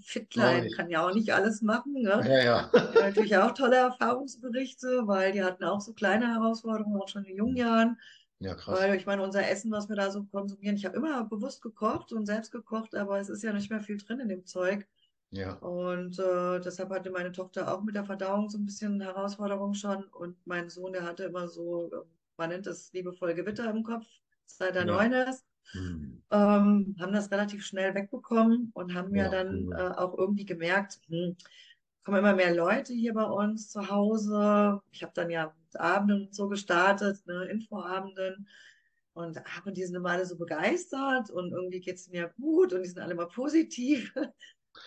[0.65, 0.75] Ich.
[0.75, 2.21] kann ja auch nicht alles machen, ne?
[2.23, 2.71] Ja, ja.
[2.73, 7.37] Ja, natürlich auch tolle Erfahrungsberichte, weil die hatten auch so kleine Herausforderungen, auch schon in
[7.37, 7.97] jungen Jahren.
[8.39, 8.79] Ja, krass.
[8.79, 12.13] Weil ich meine, unser Essen, was wir da so konsumieren, ich habe immer bewusst gekocht
[12.13, 14.87] und selbst gekocht, aber es ist ja nicht mehr viel drin in dem Zeug.
[15.31, 15.61] Ja.
[15.61, 20.05] Und äh, deshalb hatte meine Tochter auch mit der Verdauung so ein bisschen Herausforderung schon.
[20.05, 21.97] Und mein Sohn, der hatte immer so, äh,
[22.37, 24.07] man nennt es liebevoll Gewitter im Kopf,
[24.45, 24.85] seit er Ja.
[24.85, 25.45] neun ist.
[25.73, 26.23] Mhm.
[26.31, 29.75] Ähm, haben das relativ schnell wegbekommen und haben ja Ja, dann cool.
[29.75, 31.37] äh, auch irgendwie gemerkt, hm,
[32.03, 34.81] kommen immer mehr Leute hier bei uns zu Hause.
[34.91, 38.47] Ich habe dann ja Abenden und so gestartet, ne, Infoabenden.
[39.13, 42.27] Und, ach, und die sind immer alle so begeistert und irgendwie geht es ihnen ja
[42.27, 44.13] gut und die sind alle immer positiv.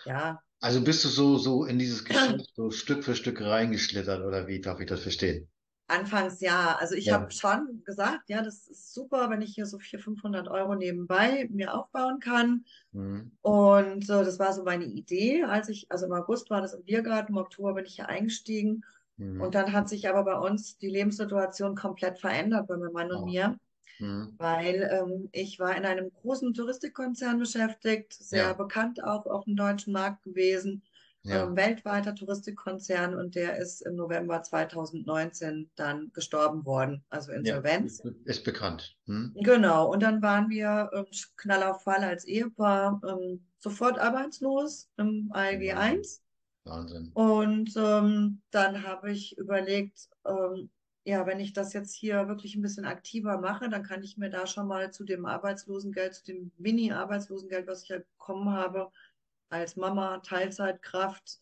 [0.05, 4.47] Ja, Also bist du so, so in dieses Geschäft so Stück für Stück reingeschlittert, oder
[4.47, 5.47] wie darf ich das verstehen?
[5.87, 6.75] anfangs ja.
[6.77, 7.11] Also ich Ja.
[7.11, 11.47] habe schon gesagt, ja, das ist super, wenn ich hier so 400, 500 Euro nebenbei
[11.51, 12.65] mir aufbauen kann.
[12.93, 13.31] Mhm.
[13.41, 16.83] Und äh, das war so meine Idee, als ich, also im August war das im
[16.85, 18.83] Biergarten, im Oktober bin ich hier eingestiegen.
[19.17, 19.37] Mhm.
[19.37, 23.23] Und dann hat sich aber bei uns die Lebenssituation komplett verändert bei meinem Mann und
[23.23, 23.25] Oh.
[23.25, 23.57] mir,
[23.99, 24.35] Mhm.
[24.37, 28.53] weil ähm, ich war in einem großen Touristikkonzern beschäftigt, sehr Ja.
[28.53, 30.83] bekannt auch auf dem deutschen Markt gewesen,
[31.23, 31.45] Ja.
[31.45, 37.37] ähm, weltweiter Touristikkonzern und der ist im November 2019 dann gestorben worden, also Ja.
[37.37, 38.01] Insolvenz.
[38.25, 38.95] Ist bekannt.
[39.05, 39.33] Mhm.
[39.35, 41.05] Genau, und dann waren wir ähm,
[41.37, 46.21] Knall auf Fall als Ehepaar ähm, sofort arbeitslos im ALG 1.
[46.65, 47.11] Wahnsinn.
[47.13, 50.69] Und ähm, dann habe ich überlegt, ähm,
[51.05, 54.29] ja, wenn ich das jetzt hier wirklich ein bisschen aktiver mache, dann kann ich mir
[54.29, 58.91] da schon mal zu dem Arbeitslosengeld, zu dem Mini-Arbeitslosengeld, was ich ja bekommen habe,
[59.49, 61.41] als Mama, Teilzeitkraft,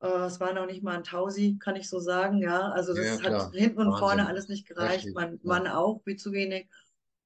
[0.00, 2.70] äh, es war noch nicht mal ein Tausi, kann ich so sagen, ja.
[2.72, 3.46] Also Ja, das klar.
[3.46, 4.26] hat hinten und vorne Wahnsinn.
[4.26, 5.06] alles nicht gereicht.
[5.06, 5.38] Heftig, Mein ja.
[5.42, 6.68] Mann auch, wie zu wenig.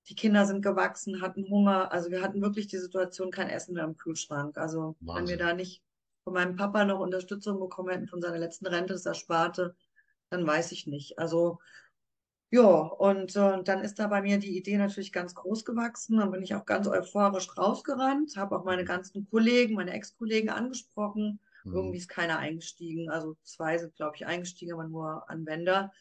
[0.09, 1.91] Die Kinder sind gewachsen, hatten Hunger.
[1.93, 4.57] Also wir hatten wirklich die Situation, kein Essen mehr im Kühlschrank.
[4.59, 5.39] Also wenn wir Wahnsinn.
[5.39, 5.83] da nicht
[6.25, 9.75] von meinem Papa noch Unterstützung bekommen hätten von seiner letzten Rente, das Ersparte,
[10.31, 11.19] dann weiß ich nicht.
[11.19, 11.59] Also
[12.51, 16.19] ja, und äh, dann ist da bei mir die Idee natürlich ganz groß gewachsen.
[16.19, 18.87] Dann bin ich auch ganz euphorisch rausgerannt, habe auch meine Mhm.
[18.87, 21.41] ganzen Kollegen, meine Ex-Kollegen angesprochen.
[21.73, 21.99] Irgendwie Mhm.
[21.99, 23.11] ist keiner eingestiegen.
[23.11, 25.93] Also zwei sind, glaube ich, eingestiegen, aber nur Anwender.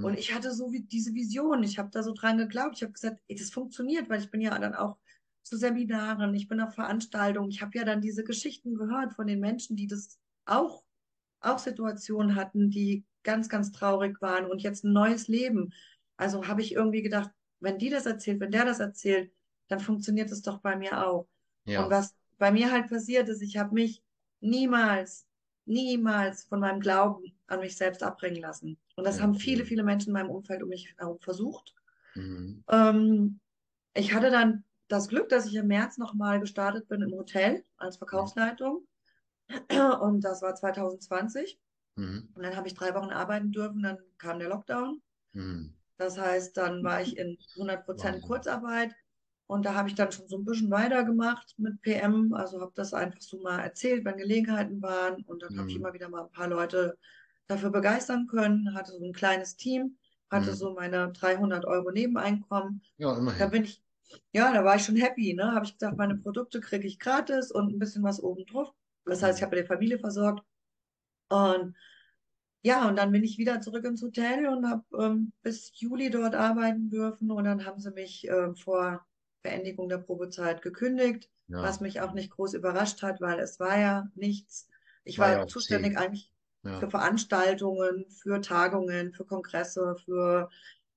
[0.00, 0.18] Und Mhm.
[0.18, 1.62] ich hatte so wie diese Vision.
[1.62, 2.76] Ich habe da so dran geglaubt.
[2.76, 4.98] Ich habe gesagt, ey, das funktioniert, weil ich bin ja dann auch
[5.42, 7.50] zu Seminaren, ich bin auf Veranstaltungen.
[7.50, 10.84] Ich habe ja dann diese Geschichten gehört von den Menschen, die das auch,
[11.40, 15.74] auch Situationen hatten, die ganz, ganz traurig waren und jetzt ein neues Leben.
[16.18, 19.32] Also habe ich irgendwie gedacht, wenn die das erzählt, wenn der das erzählt,
[19.68, 21.28] dann funktioniert es doch bei mir auch.
[21.74, 21.90] Und Ja.
[21.90, 24.02] was bei mir halt passiert ist, ich habe mich
[24.40, 25.26] niemals,
[25.66, 28.78] niemals von meinem Glauben an mich selbst abbringen lassen.
[28.96, 31.74] Und das Ja, haben viele, viele Menschen in meinem Umfeld um mich herum versucht.
[32.16, 32.64] Mhm.
[32.68, 33.40] Ähm,
[33.94, 37.98] ich hatte dann das Glück, dass ich im März nochmal gestartet bin im Hotel als
[37.98, 38.86] Verkaufsleitung.
[40.00, 41.58] Und das war 2020.
[41.96, 42.28] Mhm.
[42.34, 45.02] Und dann habe ich drei Wochen arbeiten dürfen, dann kam der Lockdown.
[45.34, 45.76] Mhm.
[45.98, 48.22] Das heißt, dann war ich in 100% Wahnsinn.
[48.22, 48.94] Kurzarbeit
[49.46, 52.34] und da habe ich dann schon so ein bisschen weitergemacht mit PM.
[52.34, 55.80] Also habe das einfach so mal erzählt, wenn Gelegenheiten waren und dann habe ich Mhm.
[55.80, 56.98] immer wieder mal ein paar Leute
[57.46, 59.98] dafür begeistern können, hatte so ein kleines Team,
[60.30, 60.56] hatte Mhm.
[60.56, 62.82] so meine 300 Euro Nebeneinkommen.
[62.98, 63.48] Ja, Da immerhin.
[63.48, 63.82] bin ich,
[64.32, 65.52] ja, da war ich schon happy, ne?
[65.52, 68.72] Habe ich gesagt, meine Produkte kriege ich gratis und ein bisschen was oben drauf.
[69.04, 69.44] Das heißt, ich Mhm.
[69.44, 70.44] habe die Familie versorgt.
[71.28, 71.76] Und
[72.62, 76.34] ja, und dann bin ich wieder zurück ins Hotel und habe ähm, bis Juli dort
[76.34, 77.30] arbeiten dürfen.
[77.30, 79.06] Und dann haben sie mich ähm, vor
[79.42, 81.62] Beendigung der Probezeit gekündigt, Ja.
[81.62, 84.68] was mich auch nicht groß überrascht hat, weil es war ja nichts.
[85.04, 85.96] Ich War war ja zuständig zäh.
[85.96, 86.32] eigentlich
[86.64, 86.80] Ja.
[86.80, 90.50] für Veranstaltungen, für Tagungen, für Kongresse, für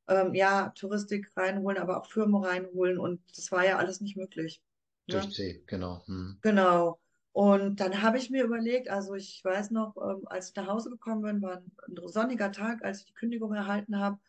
[0.08, 2.98] ähm, ja, Touristik reinholen, aber auch Firmen reinholen.
[3.00, 4.62] Und das war ja alles nicht möglich.
[5.08, 5.14] Ne?
[5.14, 6.04] Durch C, genau.
[6.08, 6.42] Mhm.
[6.42, 7.00] Genau.
[7.32, 10.90] Und dann habe ich mir überlegt, also ich weiß noch, ähm, als ich nach Hause
[10.90, 14.20] gekommen bin, war ein, ein sonniger Tag, als ich die Kündigung erhalten habe.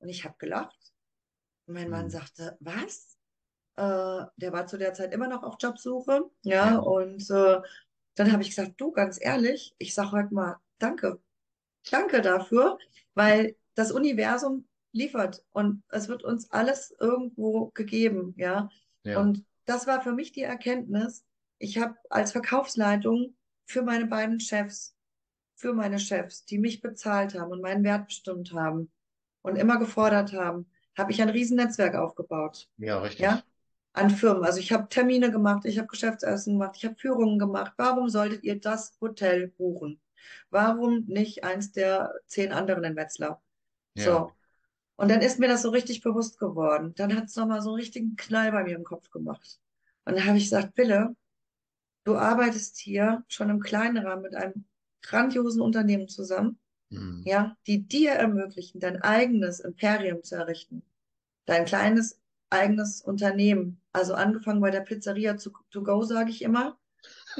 [0.00, 0.92] Und ich habe gelacht.
[1.66, 2.10] Und mein Mann Hm.
[2.10, 3.18] sagte, was?
[3.76, 3.82] Äh,
[4.36, 6.22] der war zu der Zeit immer noch auf Jobsuche.
[6.44, 7.60] Ja, Ja, und äh,
[8.16, 11.20] dann habe ich gesagt, du, ganz ehrlich, ich sage heute mal Danke.
[11.90, 12.78] Danke dafür,
[13.14, 18.68] weil das Universum liefert und es wird uns alles irgendwo gegeben, ja.
[19.04, 21.24] ja, Und das war für mich die Erkenntnis.
[21.58, 24.96] Ich habe als Verkaufsleitung für meine beiden Chefs,
[25.56, 28.92] für meine Chefs, die mich bezahlt haben und meinen Wert bestimmt haben
[29.42, 33.46] und immer gefordert haben, habe ich ein Riesennetzwerk aufgebaut, ja, ja, richtig.
[33.92, 34.44] an Firmen.
[34.44, 37.72] Also ich habe Termine gemacht, ich habe Geschäftsessen gemacht, ich habe Führungen gemacht.
[37.76, 40.00] Warum solltet ihr das Hotel buchen?
[40.50, 43.42] Warum nicht eins der zehn anderen in Wetzlar?
[43.94, 44.32] Ja, So.
[44.96, 46.94] Und dann ist mir das so richtig bewusst geworden.
[46.96, 49.60] Dann hat es nochmal so einen richtigen Knall bei mir im Kopf gemacht.
[50.04, 51.16] Und dann habe ich gesagt, Bille,
[52.06, 54.64] du arbeitest hier schon im kleinen Rahmen mit einem
[55.02, 56.58] grandiosen Unternehmen zusammen,
[56.90, 57.22] hm.
[57.26, 60.82] ja, die dir ermöglichen, dein eigenes Imperium zu errichten.
[61.44, 63.80] Dein kleines eigenes Unternehmen.
[63.92, 66.78] Also angefangen bei der Pizzeria zu, to go, sage ich immer.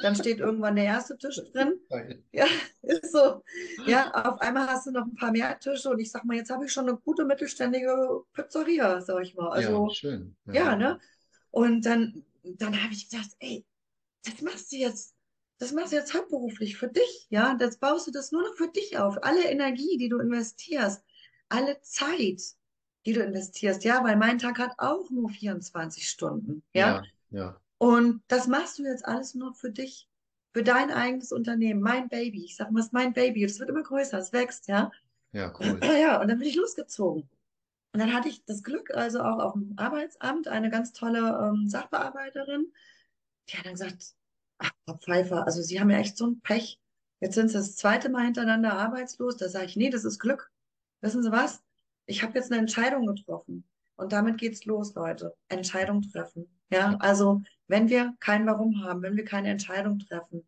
[0.03, 1.81] Dann steht irgendwann der erste Tisch drin.
[2.33, 2.45] Ja,
[2.83, 3.43] ist so.
[3.87, 6.51] Ja, auf einmal hast du noch ein paar mehr Tische und ich sag mal, jetzt
[6.51, 7.97] habe ich schon eine gute mittelständige
[8.35, 9.45] Pizzeria, sag ich mal.
[9.45, 10.37] Ja, Also, schön.
[10.47, 11.01] Ja, ja, ne?
[11.51, 13.65] Und dann, dann habe ich gesagt, ey,
[14.27, 15.15] das machst du jetzt,
[15.59, 17.55] das machst du jetzt hauptberuflich für dich, ja?
[17.55, 19.23] Das baust du das nur noch für dich auf.
[19.23, 21.03] Alle Energie, die du investierst,
[21.49, 22.43] alle Zeit,
[23.07, 26.97] die du investierst, ja, weil mein Tag hat auch nur 24 Stunden, ja?
[26.97, 30.09] ja, ja, Und das machst du jetzt alles nur für dich,
[30.53, 32.45] für dein eigenes Unternehmen, mein Baby.
[32.45, 33.47] Ich sag mal, es ist mein Baby.
[33.47, 34.91] Das wird immer größer, es wächst, ja.
[35.33, 35.81] ja, cool.
[36.01, 37.29] Ja, und dann bin ich losgezogen.
[37.93, 41.69] Und dann hatte ich das Glück, also auch auf dem Arbeitsamt, eine ganz tolle ähm,
[41.69, 42.73] Sachbearbeiterin,
[43.49, 44.15] die hat dann gesagt,
[44.59, 46.81] ach, Frau Pfeiffer, also Sie haben ja echt so ein Pech.
[47.21, 49.37] Jetzt sind Sie das zweite Mal hintereinander arbeitslos.
[49.37, 50.51] Da sage ich, nee, das ist Glück.
[51.01, 51.63] Wissen Sie was?
[52.07, 53.65] Ich habe jetzt eine Entscheidung getroffen.
[53.97, 55.35] Und damit geht's los, Leute.
[55.49, 56.47] Entscheidung treffen.
[56.71, 60.45] Ja, also wenn wir kein Warum haben, wenn wir keine Entscheidung treffen,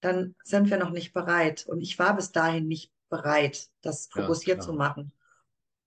[0.00, 1.66] dann sind wir noch nicht bereit.
[1.66, 4.76] Und ich war bis dahin nicht bereit, das Ja, fokussiert zu klar.
[4.76, 5.12] machen.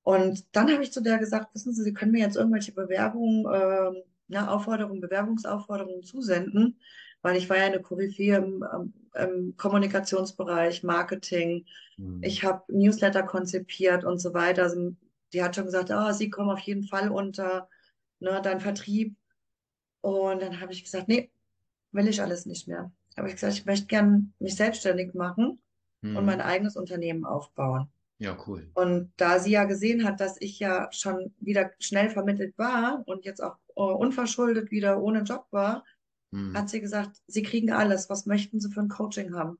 [0.03, 3.45] Und dann habe ich zu der gesagt, wissen Sie, Sie können mir jetzt irgendwelche Bewerbungen,
[3.53, 6.79] ähm, ja, Aufforderungen, Bewerbungsaufforderungen zusenden,
[7.21, 8.65] weil ich war ja eine Koryphäe im,
[9.15, 11.65] im Kommunikationsbereich, Marketing.
[11.95, 12.21] Hm.
[12.23, 14.63] Ich habe Newsletter konzipiert und so weiter.
[14.63, 14.95] Also,
[15.33, 17.69] die hat schon gesagt, ah, Sie kommen auf jeden Fall unter,
[18.19, 19.15] ne, dein Vertrieb.
[20.01, 21.31] Und dann habe ich gesagt, nee,
[21.91, 22.91] will ich alles nicht mehr.
[23.17, 25.59] Habe ich gesagt, ich möchte gern mich selbstständig machen
[26.01, 26.25] und Hm.
[26.25, 27.89] mein eigenes Unternehmen aufbauen.
[28.19, 28.71] Ja, cool.
[28.73, 33.25] Und da sie ja gesehen hat, dass ich ja schon wieder schnell vermittelt war und
[33.25, 35.83] jetzt auch äh, unverschuldet wieder ohne Job war,
[36.33, 36.53] Hm.
[36.53, 38.09] hat sie gesagt, sie kriegen alles.
[38.09, 39.59] Was möchten sie für ein Coaching haben?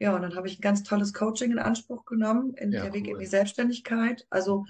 [0.00, 2.92] Ja, und dann habe ich ein ganz tolles Coaching in Anspruch genommen, in Ja, der
[2.94, 4.26] Weg in die Selbstständigkeit.
[4.30, 4.66] Also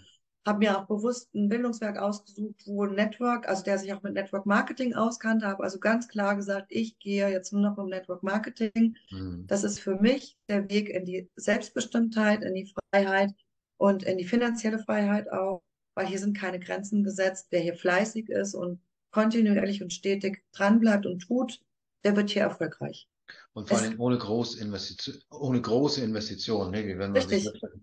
[0.46, 4.14] habe mir auch bewusst ein Bildungswerk ausgesucht, wo ein Network, also der sich auch mit
[4.14, 8.22] Network Marketing auskannte, habe also ganz klar gesagt, ich gehe jetzt nur noch um Network
[8.22, 8.96] Marketing.
[9.08, 9.44] Hm.
[9.46, 13.32] Das ist für mich der Weg in die Selbstbestimmtheit, in die Freiheit
[13.76, 15.62] und in die finanzielle Freiheit auch,
[15.94, 17.48] weil hier sind keine Grenzen gesetzt.
[17.50, 21.60] Wer hier fleißig ist und kontinuierlich und stetig dranbleibt und tut,
[22.04, 23.08] der wird hier erfolgreich.
[23.52, 26.86] Und vor allem ohne Großinvestition, ohne große Investitionen, ne?
[26.86, 27.79] Wie wenn man sich richtig, selbstständig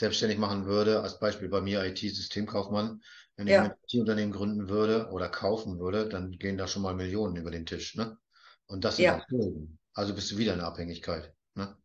[0.00, 3.02] selbstständig machen würde, als Beispiel bei mir IT-Systemkaufmann.
[3.36, 3.76] Wenn ich mein ja.
[3.88, 7.96] IT-Unternehmen gründen würde oder kaufen würde, dann gehen da schon mal Millionen über den Tisch,
[7.96, 8.18] ne?
[8.66, 9.78] Und das sind Ja, Schulden.
[9.94, 11.76] Also bist du wieder in der Abhängigkeit, ne?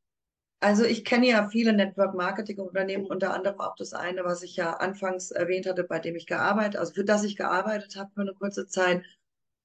[0.60, 5.32] also ich kenne ja viele Network-Marketing-Unternehmen, unter anderem auch das eine, was ich ja anfangs
[5.32, 8.68] erwähnt hatte, bei dem ich gearbeitet, also für das ich gearbeitet habe für eine kurze
[8.68, 9.04] Zeit.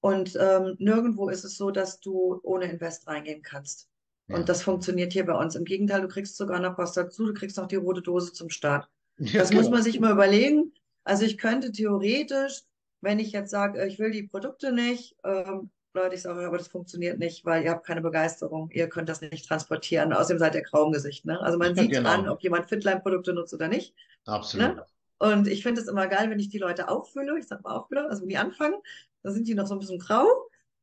[0.03, 3.90] Und ähm, nirgendwo ist es so, dass du ohne Invest reingehen kannst.
[4.33, 5.55] Und das funktioniert hier bei uns.
[5.55, 8.51] Im Gegenteil, du kriegst sogar noch was dazu, du kriegst noch die rote Dose zum
[8.51, 8.89] Start.
[9.19, 9.77] Ja, Das muss genau.
[9.77, 10.73] man sich mal überlegen.
[11.05, 12.63] Also ich könnte theoretisch,
[13.01, 16.69] wenn ich jetzt sage, ich will die Produkte nicht, ähm, Leute, ich sage, aber das
[16.69, 20.13] funktioniert nicht, weil ihr habt keine Begeisterung, ihr könnt das nicht transportieren.
[20.13, 21.25] Außerdem seid ihr grau im Gesicht.
[21.25, 21.41] Ne?
[21.41, 22.33] Also man Ja, sieht an, genau.
[22.35, 23.95] ob jemand Fitline-Produkte nutzt oder nicht.
[24.27, 24.77] Absolut.
[24.77, 24.87] Ne?
[25.19, 28.09] Und ich finde es immer geil, wenn ich die Leute auffülle, ich sag mal auffülle,
[28.09, 28.77] also wenn die anfangen,
[29.23, 30.25] dann sind die noch so ein bisschen grau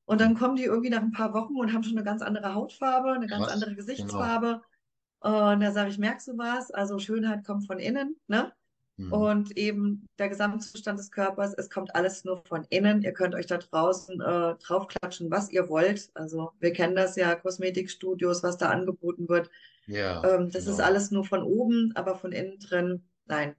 [0.08, 2.56] und dann kommen die irgendwie nach ein paar Wochen und haben schon eine ganz andere
[2.56, 3.54] Hautfarbe, eine ganz Krass.
[3.54, 3.82] andere Genau.
[3.88, 4.64] Gesichtsfarbe.
[5.22, 6.72] Und da sage ich, merkst du was?
[6.72, 8.54] Also Schönheit kommt von innen, ne?
[8.98, 9.12] Hm.
[9.12, 13.04] Und eben der Gesamtzustand des Körpers, es kommt alles nur von innen.
[13.04, 16.12] Ihr könnt euch da draußen äh, draufklatschen, was ihr wollt.
[16.16, 19.52] Also wir kennen das ja, Kosmetikstudios, was da angeboten wird.
[19.88, 20.88] Ja, Ähm, das ist genau.
[20.88, 23.56] alles nur von oben, aber von innen drin, nein.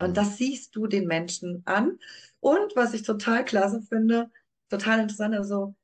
[0.00, 0.14] Und Hm.
[0.16, 1.98] das siehst du den Menschen an.
[2.40, 4.30] Und was ich total klasse finde,
[4.70, 5.74] total interessant, also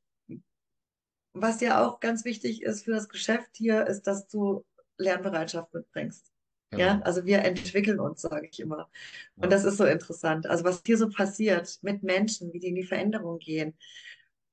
[1.41, 4.65] was ja auch ganz wichtig ist für das Geschäft hier, ist, dass du
[4.99, 6.33] Lernbereitschaft mitbringst.
[6.73, 7.05] Ja, Genau.
[7.05, 8.89] also wir entwickeln uns, sage ich immer.
[9.37, 9.49] Und Ja.
[9.51, 10.47] das ist so interessant.
[10.47, 13.75] Also was hier so passiert mit Menschen, wie die in die Veränderung gehen.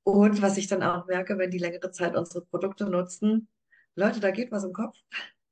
[0.04, 3.48] Und was ich dann auch merke, wenn die längere Zeit unsere Produkte nutzen,
[3.96, 4.98] Leute, da geht was im Kopf.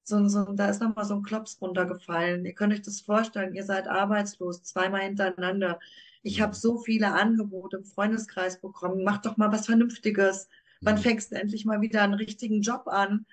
[0.05, 2.44] so, ein- so, da ist nochmal so ein Klops runtergefallen.
[2.44, 5.79] Ihr könnt euch das vorstellen, ihr seid arbeitslos, zweimal hintereinander.
[6.23, 9.05] Ich habe hm, so viele Angebote im Freundeskreis bekommen.
[9.05, 10.49] Macht doch mal was Vernünftiges.
[10.85, 13.27] Wann hm, fängst du endlich mal wieder einen richtigen Job an?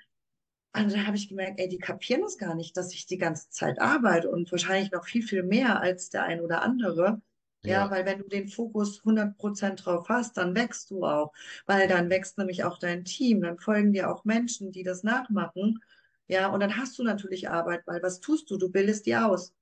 [0.75, 3.49] Und dann habe ich gemerkt, ey, die kapieren das gar nicht, dass ich die ganze
[3.49, 7.21] Zeit arbeite und wahrscheinlich noch viel, viel mehr als der ein oder andere.
[7.63, 11.33] Ja, ja, weil wenn du den Fokus 100% drauf hast, dann wächst du auch,
[11.65, 15.79] weil dann wächst nämlich auch dein Team, dann folgen dir auch Menschen, die das nachmachen.
[16.27, 18.57] Ja, und dann hast du natürlich Arbeit, weil was tust du?
[18.57, 19.53] Du bildest die aus.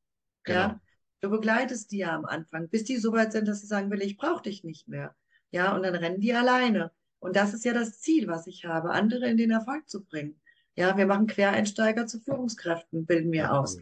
[0.43, 0.81] genau, Ja,
[1.21, 4.01] du begleitest die ja am Anfang, bis die so weit sind, dass sie sagen, will,
[4.01, 5.15] ich brauche dich nicht mehr.
[5.51, 6.91] Ja, und dann rennen die alleine.
[7.19, 10.39] Und das ist ja das Ziel, was ich habe, andere in den Erfolg zu bringen.
[10.75, 13.77] Ja, wir machen Quereinsteiger zu Führungskräften, bilden wir aus.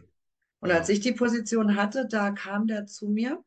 [0.60, 3.42] Und als ich die Position hatte, da kam der zu mir.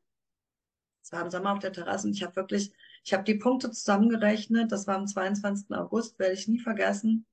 [1.03, 3.69] Es war im Sommer auf der Terrasse und ich habe wirklich, ich habe die Punkte
[3.69, 4.71] zusammengerechnet.
[4.71, 5.75] Das war am 22.
[5.75, 7.25] August, werde ich nie vergessen.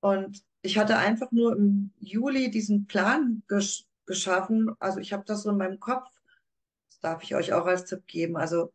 [0.00, 4.70] Und ich hatte einfach nur im Juli diesen Plan gesch geschaffen.
[4.80, 6.10] Also ich habe das so in meinem Kopf.
[6.90, 8.36] Das darf ich euch auch als Tipp geben.
[8.36, 8.72] Also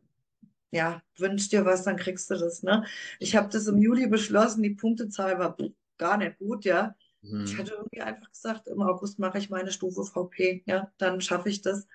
[0.72, 2.86] ja, wünsch dir was, dann kriegst du das, ne?
[3.20, 4.64] Ich habe das im Juli beschlossen.
[4.64, 5.56] Die Punktezahl war
[5.98, 6.96] gar nicht gut, ja.
[7.22, 7.58] Ich hm.
[7.58, 11.62] hatte irgendwie einfach gesagt, im August mache ich meine Stufe VP, ja, dann schaffe ich
[11.62, 11.88] das.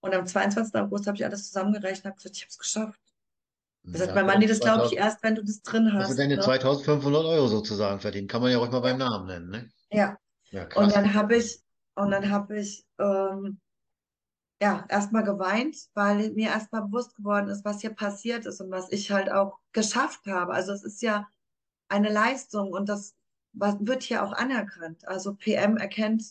[0.00, 0.74] Und am 22.
[0.80, 3.00] August habe ich alles zusammengerechnet und habe gesagt, ich habe es geschafft.
[3.82, 5.92] Da Da sagt mein Mann, deine das glaube ich 2000, erst, wenn du das drin
[5.92, 6.40] hast du hast, deine ne?
[6.40, 8.30] 2500 Euro sozusagen verdient.
[8.30, 9.08] Kann man ja ruhig mal beim Ja.
[9.10, 9.70] Namen nennen, ne?
[9.90, 10.18] Ja.
[10.50, 11.60] Ja, Und dann habe ich,
[11.96, 13.60] und dann habe ich, ähm,
[14.62, 18.90] ja, erstmal geweint, weil mir erstmal bewusst geworden ist, was hier passiert ist und was
[18.90, 20.54] ich halt auch geschafft habe.
[20.54, 21.28] Also es ist ja
[21.88, 23.15] eine Leistung und das
[23.56, 25.06] was, wird hier auch anerkannt.
[25.08, 26.22] Also PM erkennt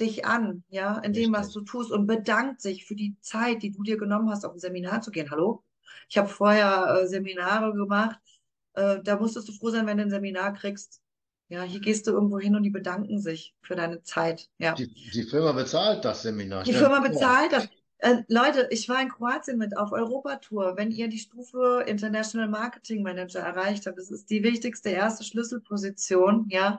[0.00, 3.72] dich an, ja, in dem, was du tust und bedankt sich für die Zeit, die
[3.72, 5.30] du dir genommen hast, auf ein Seminar zu gehen.
[5.30, 5.64] Hallo?
[6.08, 8.18] Ich habe vorher äh, Seminare gemacht.
[8.74, 11.02] Äh, da musstest du froh sein, wenn du ein Seminar kriegst.
[11.48, 14.50] Ja, hier gehst du irgendwo hin und die bedanken sich für deine Zeit.
[14.58, 14.74] Ja.
[14.74, 16.62] Die, die Firma bezahlt das Seminar.
[16.62, 17.68] Die Firma bezahlt das.
[17.98, 20.76] Äh, Leute, ich war in Kroatien mit auf Europatour.
[20.76, 26.46] Wenn ihr die Stufe International Marketing Manager erreicht habt, das ist die wichtigste erste Schlüsselposition,
[26.48, 26.78] ja,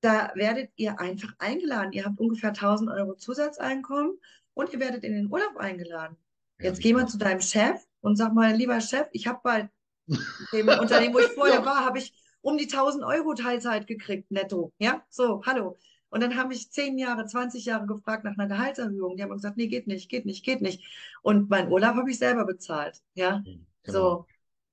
[0.00, 1.92] da werdet ihr einfach eingeladen.
[1.92, 4.16] Ihr habt ungefähr 1000 Euro Zusatzeinkommen
[4.54, 6.16] und ihr werdet in den Urlaub eingeladen.
[6.60, 9.70] Ja, Jetzt geh mal zu deinem Chef und sag mal, lieber Chef, ich habe bei
[10.52, 11.66] dem Unternehmen, wo ich vorher Ja.
[11.66, 14.72] war, habe ich um die 1000 Euro Teilzeit gekriegt, netto.
[14.78, 15.76] Ja, so, hallo.
[16.10, 19.16] Und dann habe ich zehn Jahre, 20 Jahre gefragt nach einer Gehaltserhöhung.
[19.16, 20.82] Die haben gesagt, nee, geht nicht, geht nicht, geht nicht.
[21.22, 23.02] Und meinen Urlaub habe ich selber bezahlt.
[23.14, 23.42] Ja,
[23.82, 24.26] Genau.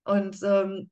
[0.05, 0.11] so.
[0.11, 0.89] Und ähm,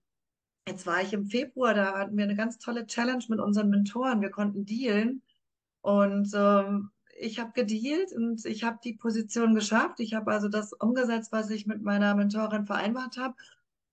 [0.67, 4.21] Jetzt war ich im Februar, da hatten wir eine ganz tolle Challenge mit unseren Mentoren.
[4.21, 5.21] Wir konnten dealen
[5.81, 6.89] und ähm,
[7.19, 9.99] ich habe gedealt und ich habe die Position geschafft.
[9.99, 13.35] Ich habe also das umgesetzt, was ich mit meiner Mentorin vereinbart habe.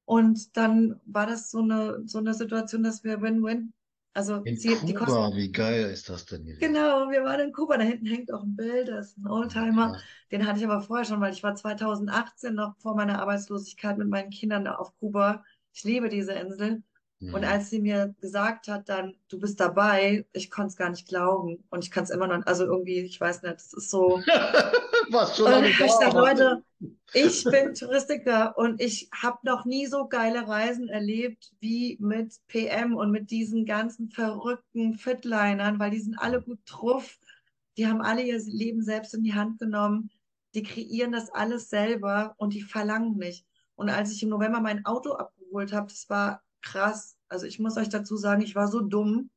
[0.05, 3.73] Und dann war das so eine, so eine Situation, dass wir Win-Win,
[4.15, 6.59] also In sie, die Kosten, Kuba, wie geil ist das denn gewesen?
[6.59, 9.93] genau, wir waren in Kuba, da hinten hängt auch ein Bild, das ist ein Oldtimer.
[9.93, 10.01] Ja,
[10.31, 14.09] Den hatte ich aber vorher schon, weil ich war 2018 noch vor meiner Arbeitslosigkeit mit
[14.09, 15.45] meinen Kindern auf Kuba.
[15.73, 16.83] Ich liebe diese Insel.
[17.21, 17.49] Und Mhm.
[17.49, 21.63] als sie mir gesagt hat, dann, du bist dabei, ich konnte es gar nicht glauben.
[21.71, 24.21] Und ich kann es immer noch, also irgendwie, ich weiß nicht, es ist so.
[25.11, 26.63] Warst schon Und lange ich aber Leute,
[27.13, 32.95] ich bin Touristiker und ich habe noch nie so geile Reisen erlebt wie mit PM
[32.97, 37.19] und mit diesen ganzen verrückten Fitlinern, weil die sind alle gut drauf.
[37.77, 40.11] Die haben alle ihr Leben selbst in die Hand genommen.
[40.55, 43.47] Die kreieren das alles selber und die verlangen nicht.
[43.77, 47.17] Und als ich im November mein Auto abgeholt habe, das war krass.
[47.29, 49.31] Also ich muss euch dazu sagen, ich war so dumm.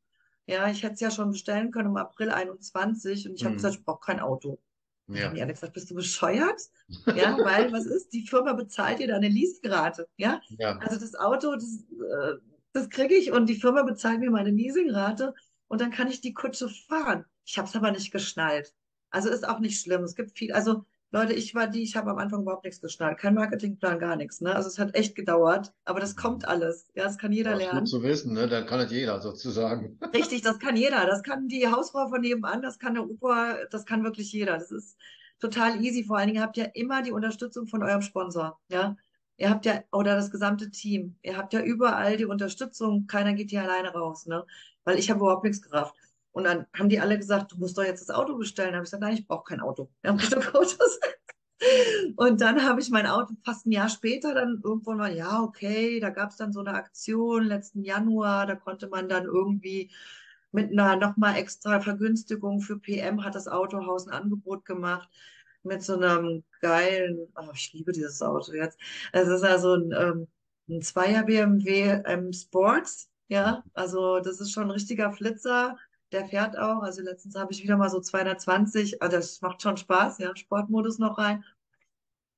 [0.45, 3.76] Ja, ich hätte es ja schon bestellen können im April 21 und ich habe gesagt,
[3.76, 3.80] Mhm.
[3.80, 4.59] ich brauche kein Auto.
[5.13, 6.61] Dann haben Ja, die alle gesagt, bist du bescheuert?
[7.13, 8.11] Ja, weil was ist?
[8.13, 10.09] Die Firma bezahlt dir deine Leasingrate.
[10.17, 10.78] Ja, ja.
[10.80, 12.34] also das Auto, das, äh,
[12.74, 15.34] das kriege ich und die Firma bezahlt mir meine Leasingrate
[15.67, 17.26] und dann kann ich die Kutsche fahren.
[17.45, 18.74] Ich habe es aber nicht geschnallt.
[19.11, 20.03] Also ist auch nicht schlimm.
[20.03, 23.20] Es gibt viel, also Leute, ich war die, ich habe am Anfang überhaupt nichts geschnallt.
[23.20, 24.41] Kein Marketingplan, gar nichts.
[24.41, 24.55] Ne?
[24.55, 26.89] Also es hat echt gedauert, aber das kommt alles.
[26.95, 27.86] Ja, das kann jeder Das ist gut lernen.
[27.86, 28.47] zu wissen, ne?
[28.47, 29.99] Dann kann es jeder sozusagen.
[30.11, 31.05] Richtig, das kann jeder.
[31.05, 34.53] Das kann die Hausfrau von nebenan, das kann der Opa, das kann wirklich jeder.
[34.53, 34.97] Das ist
[35.39, 36.03] total easy.
[36.03, 38.59] Vor allen Dingen habt ihr immer die Unterstützung von eurem Sponsor.
[38.70, 38.97] Ja,
[39.38, 41.16] ihr habt ja, oder das gesamte Team.
[41.22, 43.05] Ihr habt ja überall die Unterstützung.
[43.05, 44.47] Keiner geht hier alleine raus, ne?
[44.84, 45.95] Weil ich habe überhaupt nichts gerafft.
[46.34, 48.71] Und dann haben die alle gesagt, du musst doch jetzt das Auto bestellen.
[48.71, 49.89] Da habe ich gesagt, nein, ich brauche kein Auto.
[50.01, 50.99] Wir haben genug Autos.
[52.17, 55.99] Und dann habe ich mein Auto fast ein Jahr später dann irgendwann mal, ja, okay,
[55.99, 59.91] da gab es dann so eine Aktion letzten Januar, da konnte man dann irgendwie
[60.51, 65.09] mit einer nochmal extra Vergünstigung für PM hat das Autohaus ein Angebot gemacht
[65.63, 68.77] mit so einem geilen, oh, ich liebe dieses Auto jetzt.
[69.13, 70.27] Es ist also ein, ähm,
[70.69, 75.77] ein Zweier BMW ähm, Sports, ja, also das ist schon ein richtiger Flitzer.
[76.14, 79.78] Der fährt auch, also letztens habe ich wieder mal so 220, also das macht schon
[79.78, 81.43] Spaß, ja, Sportmodus noch rein.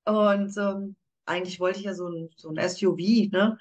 [0.06, 0.96] Und ähm,
[1.26, 3.58] eigentlich wollte ich ja so ein, so ein SUV, ne?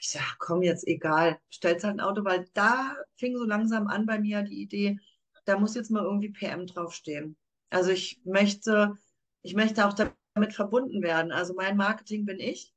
[0.00, 4.06] Ich sag, komm, jetzt egal, stellst halt ein Auto, weil da fing so langsam an
[4.06, 5.00] bei mir die Idee,
[5.44, 7.36] da muss jetzt mal irgendwie PM draufstehen.
[7.70, 8.94] Also ich möchte,
[9.42, 11.32] ich möchte auch damit verbunden werden.
[11.32, 12.72] Also mein Marketing bin ich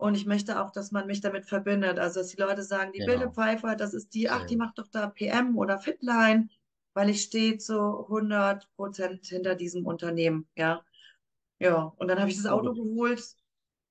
[0.00, 1.98] und ich möchte auch, dass man mich damit verbindet.
[1.98, 3.32] Also dass die Leute sagen, die Bille Genau.
[3.32, 6.48] Pfeiffer, das ist die, ach, die macht doch da PM oder Fitline,
[6.94, 10.84] weil ich stehe zu 100 Prozent hinter diesem Unternehmen, ja.
[11.60, 13.36] Ja, und dann habe ich das Auto geholt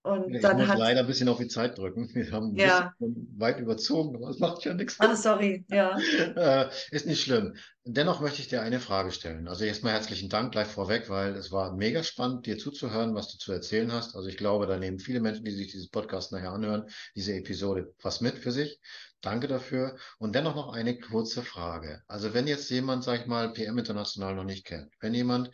[0.02, 2.10] und Ich dann muss hat, leider ein bisschen auf die Zeit drücken.
[2.14, 4.96] Wir haben ja, weit überzogen, aber das macht ja nichts.
[5.00, 5.98] ah, sorry, ja.
[6.36, 7.56] Äh, ist nicht schlimm.
[7.84, 9.48] Dennoch möchte ich dir eine Frage stellen.
[9.48, 13.38] Also erstmal herzlichen Dank gleich vorweg, weil es war mega spannend, dir zuzuhören, was du
[13.38, 14.16] zu erzählen hast.
[14.16, 16.86] Also ich glaube, da nehmen viele Menschen, die sich dieses Podcast nachher anhören,
[17.16, 18.80] diese Episode was mit für sich.
[19.22, 19.98] Danke dafür.
[20.18, 22.04] Und dennoch noch eine kurze Frage.
[22.08, 25.52] Also wenn jetzt jemand, sag ich mal, PM International noch nicht kennt, wenn jemand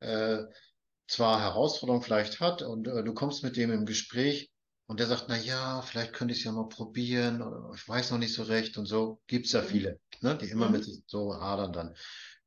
[0.00, 0.42] äh,
[1.08, 4.50] zwar Herausforderungen vielleicht hat und äh, du kommst mit dem im Gespräch
[4.86, 8.10] und der sagt, na ja, vielleicht könnte ich es ja mal probieren oder ich weiß
[8.10, 9.68] noch nicht so recht und so, gibt's ja Mhm.
[9.68, 11.02] viele, ne, die immer mit Mhm.
[11.06, 11.96] so hadern dann.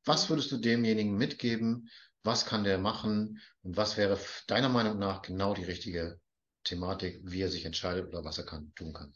[0.05, 1.89] Was würdest du demjenigen mitgeben?
[2.23, 3.39] Was kann der machen?
[3.63, 6.19] Und was wäre deiner Meinung nach genau die richtige
[6.63, 9.13] Thematik, wie er sich entscheidet oder was er kann, tun kann?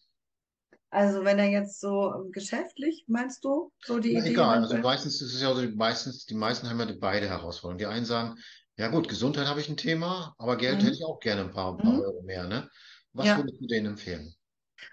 [0.90, 4.62] Also wenn er jetzt so ähm, geschäftlich, meinst du, so die Ja, Idee egal.
[4.62, 4.82] Also will?
[4.82, 7.78] meistens ist es ja so, die meistens, die meisten haben ja beide Herausforderungen.
[7.80, 8.36] Die einen sagen,
[8.78, 10.96] ja gut, Gesundheit habe ich ein Thema, aber Geld hätte Mhm.
[10.96, 12.00] ich auch gerne ein paar, ein paar Mhm.
[12.00, 12.70] Euro mehr, ne?
[13.14, 14.34] Was Ja, würdest du denen empfehlen?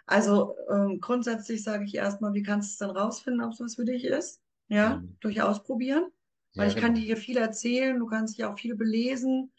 [0.06, 3.74] also ähm, grundsätzlich sage ich erstmal, wie kannst du es dann rausfinden, ob es was
[3.76, 4.40] für dich ist?
[4.68, 5.16] Ja, Mhm.
[5.20, 6.10] durch Ausprobieren.
[6.56, 6.94] Weil Ja, ich kann genau.
[6.94, 9.52] dir hier viel erzählen, du kannst dich auch viel belesen.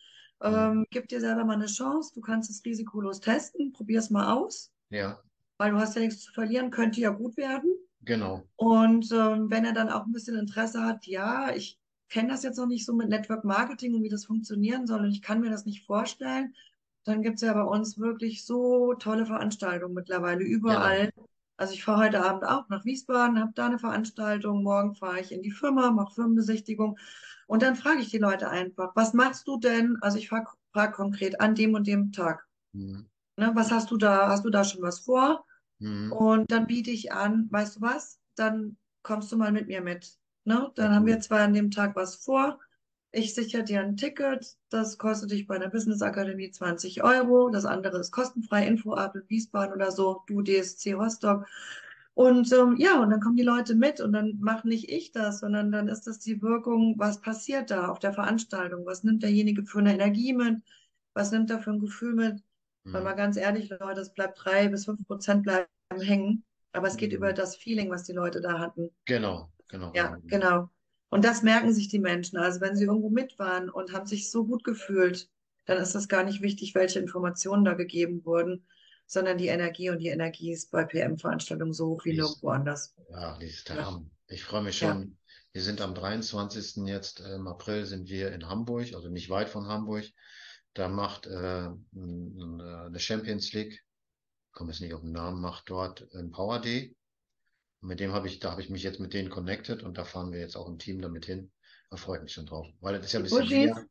[0.46, 0.74] Mhm.
[0.74, 4.32] Ähm, gib dir selber mal eine Chance, du kannst es risikolos testen, probier es mal
[4.34, 5.24] aus, Ja,
[5.58, 7.74] weil du hast ja nichts zu verlieren, könnte ja gut werden.
[8.02, 8.48] genau.
[8.56, 11.80] Und ähm, wenn er dann auch ein bisschen Interesse hat, ja, ich
[12.14, 15.12] kenne das jetzt noch nicht so mit Network Marketing und wie das funktionieren soll und
[15.12, 16.54] ich kann mir das nicht vorstellen,
[17.06, 21.10] dann gibt es ja bei uns wirklich so tolle Veranstaltungen mittlerweile überall.
[21.58, 25.32] Also ich fahre heute Abend auch nach Wiesbaden, habe da eine Veranstaltung, morgen fahre ich
[25.32, 27.00] in die Firma, mache Firmenbesichtigung
[27.48, 29.98] und dann frage ich die Leute einfach, was machst du denn?
[30.02, 32.48] Also ich frage frag konkret an dem und dem Tag.
[32.74, 33.08] Mhm.
[33.38, 34.28] Ne, was hast du da?
[34.28, 35.46] Hast du da schon was vor?
[35.80, 36.12] Mhm.
[36.12, 38.20] Und dann biete ich an, weißt du was?
[38.36, 40.20] Dann kommst du mal mit mir mit.
[40.46, 40.72] Ne?
[40.76, 42.60] Dann haben wir zwar an dem Tag was vor.
[43.12, 44.58] Ich sichere dir ein Ticket.
[44.70, 47.50] Das kostet dich bei der Business Akademie 20 Euro.
[47.50, 48.68] Das andere ist kostenfrei.
[48.68, 50.24] Infoab in Wiesbaden oder so.
[50.28, 51.48] Du DSC Rostock.
[52.16, 55.40] Und ähm, ja, und dann kommen die Leute mit und dann mache nicht ich das,
[55.40, 58.86] sondern dann ist das die Wirkung, was passiert da auf der Veranstaltung?
[58.86, 60.62] Was nimmt derjenige für eine Energie mit?
[61.14, 62.44] Was nimmt er für ein Gefühl mit?
[62.92, 63.04] Weil Mhm.
[63.04, 65.68] mal ganz ehrlich, Leute, es bleibt drei bis fünf Prozent bleiben
[66.02, 66.44] hängen.
[66.72, 67.18] Aber es geht Mhm.
[67.18, 68.92] über das Feeling, was die Leute da hatten.
[69.06, 70.22] Genau, genau, Ja, genau.
[70.28, 70.70] genau.
[71.10, 72.38] Und das merken sich die Menschen.
[72.38, 75.30] Also wenn sie irgendwo mit waren und haben sich so gut gefühlt,
[75.66, 78.66] dann ist das gar nicht wichtig, welche Informationen da gegeben wurden,
[79.06, 79.90] sondern die Energie.
[79.90, 82.96] Und die Energie ist bei PM-Veranstaltungen so hoch wie nirgendwo anders.
[83.10, 83.86] Ja, die ist der Ja.
[83.86, 84.06] Hammer.
[84.28, 84.94] Ich freue mich Ja.
[84.94, 85.18] schon.
[85.52, 86.88] Wir sind am 23.
[86.88, 90.06] jetzt, äh, im April sind wir in Hamburg, also nicht weit von Hamburg.
[90.74, 93.80] Da macht äh, äh, eine Champions League,
[94.52, 96.96] komme jetzt nicht auf den Namen, macht dort ein Power Day.
[97.84, 100.06] Und mit dem habe ich, da habe ich mich jetzt mit denen connected und da
[100.06, 101.52] fahren wir jetzt auch im Team damit hin.
[101.90, 102.66] Da freue ich mich schon drauf.
[102.80, 103.90] Weil das ist ja ein bisschen?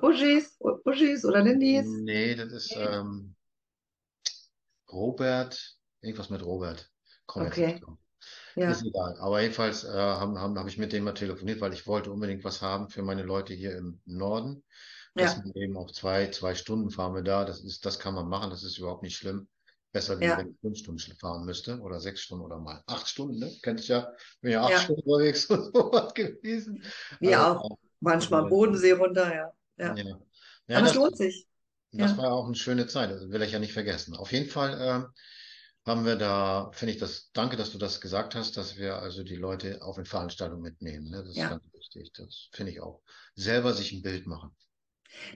[0.00, 1.86] Buschis, Buschis oder Lindis?
[1.86, 3.34] Nee, das ist ähm,
[4.90, 6.90] Robert, irgendwas mit Robert.
[7.26, 7.80] Komm jetzt Okay.
[8.54, 9.16] Ja, Ist egal.
[9.20, 12.88] Aber jedenfalls äh, habe ich mit denen mal telefoniert, weil ich wollte unbedingt was haben
[12.88, 14.64] für meine Leute hier im Norden.
[15.14, 17.44] Dass ja, man eben auf zwei, zwei Stunden fahren wir da.
[17.44, 18.48] Das ist, das kann man machen.
[18.48, 19.46] Das ist überhaupt nicht schlimm.
[19.92, 23.08] Besser, wie ja, wenn ich fünf Stunden fahren müsste oder sechs Stunden oder mal acht
[23.08, 23.50] Stunden, ne?
[23.62, 24.08] Kennt ich ja.
[24.40, 24.78] Bin ja acht ja.
[24.78, 26.82] Stunden unterwegs und sowas gewesen.
[27.18, 27.78] Wir Also, auch.
[28.00, 29.52] Manchmal äh, Bodensee runter, ja.
[29.76, 29.94] Ja.
[29.94, 30.18] ja.
[30.68, 31.46] Ja, Aber es das, lohnt sich.
[31.92, 32.18] das Ja.
[32.18, 34.14] war auch eine schöne Zeit, das will ich ja nicht vergessen.
[34.16, 35.06] Auf jeden Fall ähm,
[35.86, 39.22] haben wir da, finde ich das, danke, dass du das gesagt hast, dass wir also
[39.24, 41.10] die Leute auf in Veranstaltungen mitnehmen.
[41.10, 41.24] Ne?
[41.24, 41.48] Das ist Ja.
[41.48, 42.12] ganz wichtig.
[42.14, 43.02] Das finde ich auch.
[43.34, 44.54] Selber sich ein Bild machen.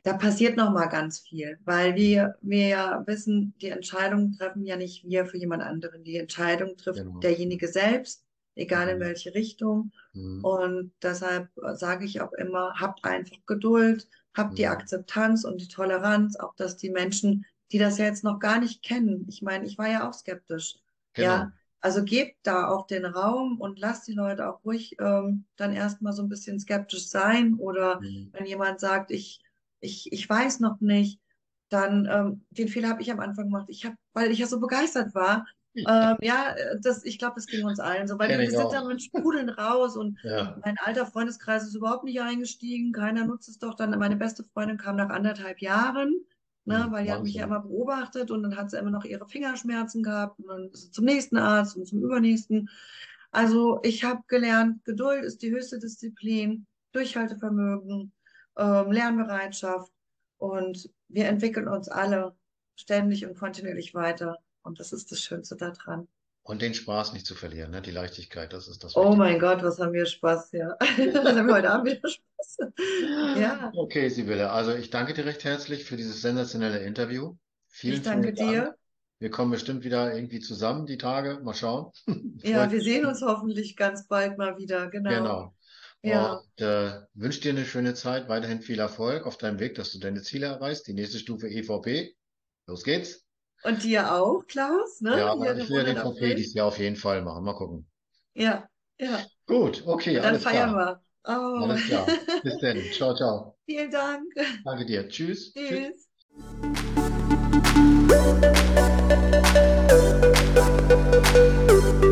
[0.03, 4.77] Da passiert noch mal ganz viel, weil wir, wir ja wissen, die Entscheidung treffen ja
[4.77, 6.05] nicht wir für jemand anderen.
[6.05, 7.23] Die Entscheidung trifft Genau.
[7.23, 9.01] derjenige selbst, egal in Mhm.
[9.01, 9.93] welche Richtung.
[10.15, 10.41] Mhm.
[10.41, 14.69] Und deshalb sage ich auch immer, habt einfach Geduld, habt die Mhm.
[14.69, 18.83] Akzeptanz und die Toleranz, auch dass die Menschen, die das ja jetzt noch gar nicht
[18.83, 20.77] kennen, ich meine, ich war ja auch skeptisch,
[21.15, 21.25] Genau.
[21.37, 25.73] ja, also gebt da auch den Raum und lasst die Leute auch ruhig ähm, dann
[25.75, 28.33] erstmal so ein bisschen skeptisch sein oder Mhm.
[28.33, 29.41] wenn jemand sagt, ich,
[29.85, 31.21] ich, ich weiß noch nicht,
[31.69, 33.67] dann ähm, den Fehler habe ich am Anfang gemacht.
[33.69, 35.47] Ich habe, weil ich ja so begeistert war,
[35.87, 38.73] ähm, ja, das, ich glaube, das ging uns allen so, weil wir sind auch.
[38.73, 40.57] da mit Sprudeln raus und Ja.
[40.65, 42.93] mein alter Freundeskreis ist überhaupt nicht eingestiegen.
[42.93, 43.75] Keiner nutzt es doch.
[43.75, 46.15] Dann meine beste Freundin kam nach anderthalb Jahren,
[46.65, 46.93] ne, Mhm.
[46.93, 50.03] weil die hat mich ja immer beobachtet und dann hat sie immer noch ihre Fingerschmerzen
[50.03, 52.71] gehabt und dann ist sie zum nächsten Arzt und zum übernächsten.
[53.31, 58.13] Also ich habe gelernt, Geduld ist die höchste Disziplin, Durchhaltevermögen,
[58.57, 59.93] ähm, Lernbereitschaft
[60.39, 62.37] und wir entwickeln uns alle
[62.77, 64.39] ständig und kontinuierlich weiter.
[64.63, 66.09] Und das ist das Schönste daran.
[66.43, 67.81] Und den Spaß nicht zu verlieren, ne?
[67.81, 69.17] Die Leichtigkeit, das ist das Oh Wichtige.
[69.19, 70.77] mein Gott, was haben wir Spaß, ja.
[70.81, 72.59] Haben wir heute Abend wieder Spaß?
[73.41, 77.37] Ja, Okay, Sibylle, also ich danke dir recht herzlich für dieses sensationelle Interview.
[77.69, 78.51] Vielen, ich danke vielen Dank.
[78.51, 78.75] dir.
[79.21, 81.41] Wir kommen bestimmt wieder irgendwie zusammen die Tage.
[81.43, 81.93] Mal schauen.
[82.43, 84.89] Ja, wir sehen uns hoffentlich ganz bald mal wieder.
[84.89, 85.11] Genau.
[85.11, 85.55] Genau.
[86.05, 89.91] Ja, Und äh, wünsche dir eine schöne Zeit, weiterhin viel Erfolg auf deinem Weg, dass
[89.93, 90.87] du deine Ziele erreichst.
[90.87, 92.15] Die nächste Stufe EVP.
[92.67, 93.25] Los geht's.
[93.63, 95.19] und dir auch, Klaus, ne?
[95.19, 96.35] Ja, Hier ich will den Monat VP April.
[96.35, 97.45] dieses Jahr auf jeden Fall machen.
[97.45, 97.87] Mal gucken.
[98.35, 99.25] Ja, ja.
[99.47, 101.01] Gut, okay, dann alles feiern klar.
[101.27, 101.31] wir.
[101.33, 101.65] Oh.
[101.65, 102.07] Alles klar.
[102.43, 102.79] Bis dann.
[102.93, 103.57] Ciao, ciao.
[103.65, 104.25] Vielen Dank.
[104.65, 105.09] Danke dir.
[105.09, 105.53] Tschüss.
[105.55, 106.09] Tschüss.
[111.65, 112.04] Tschüss.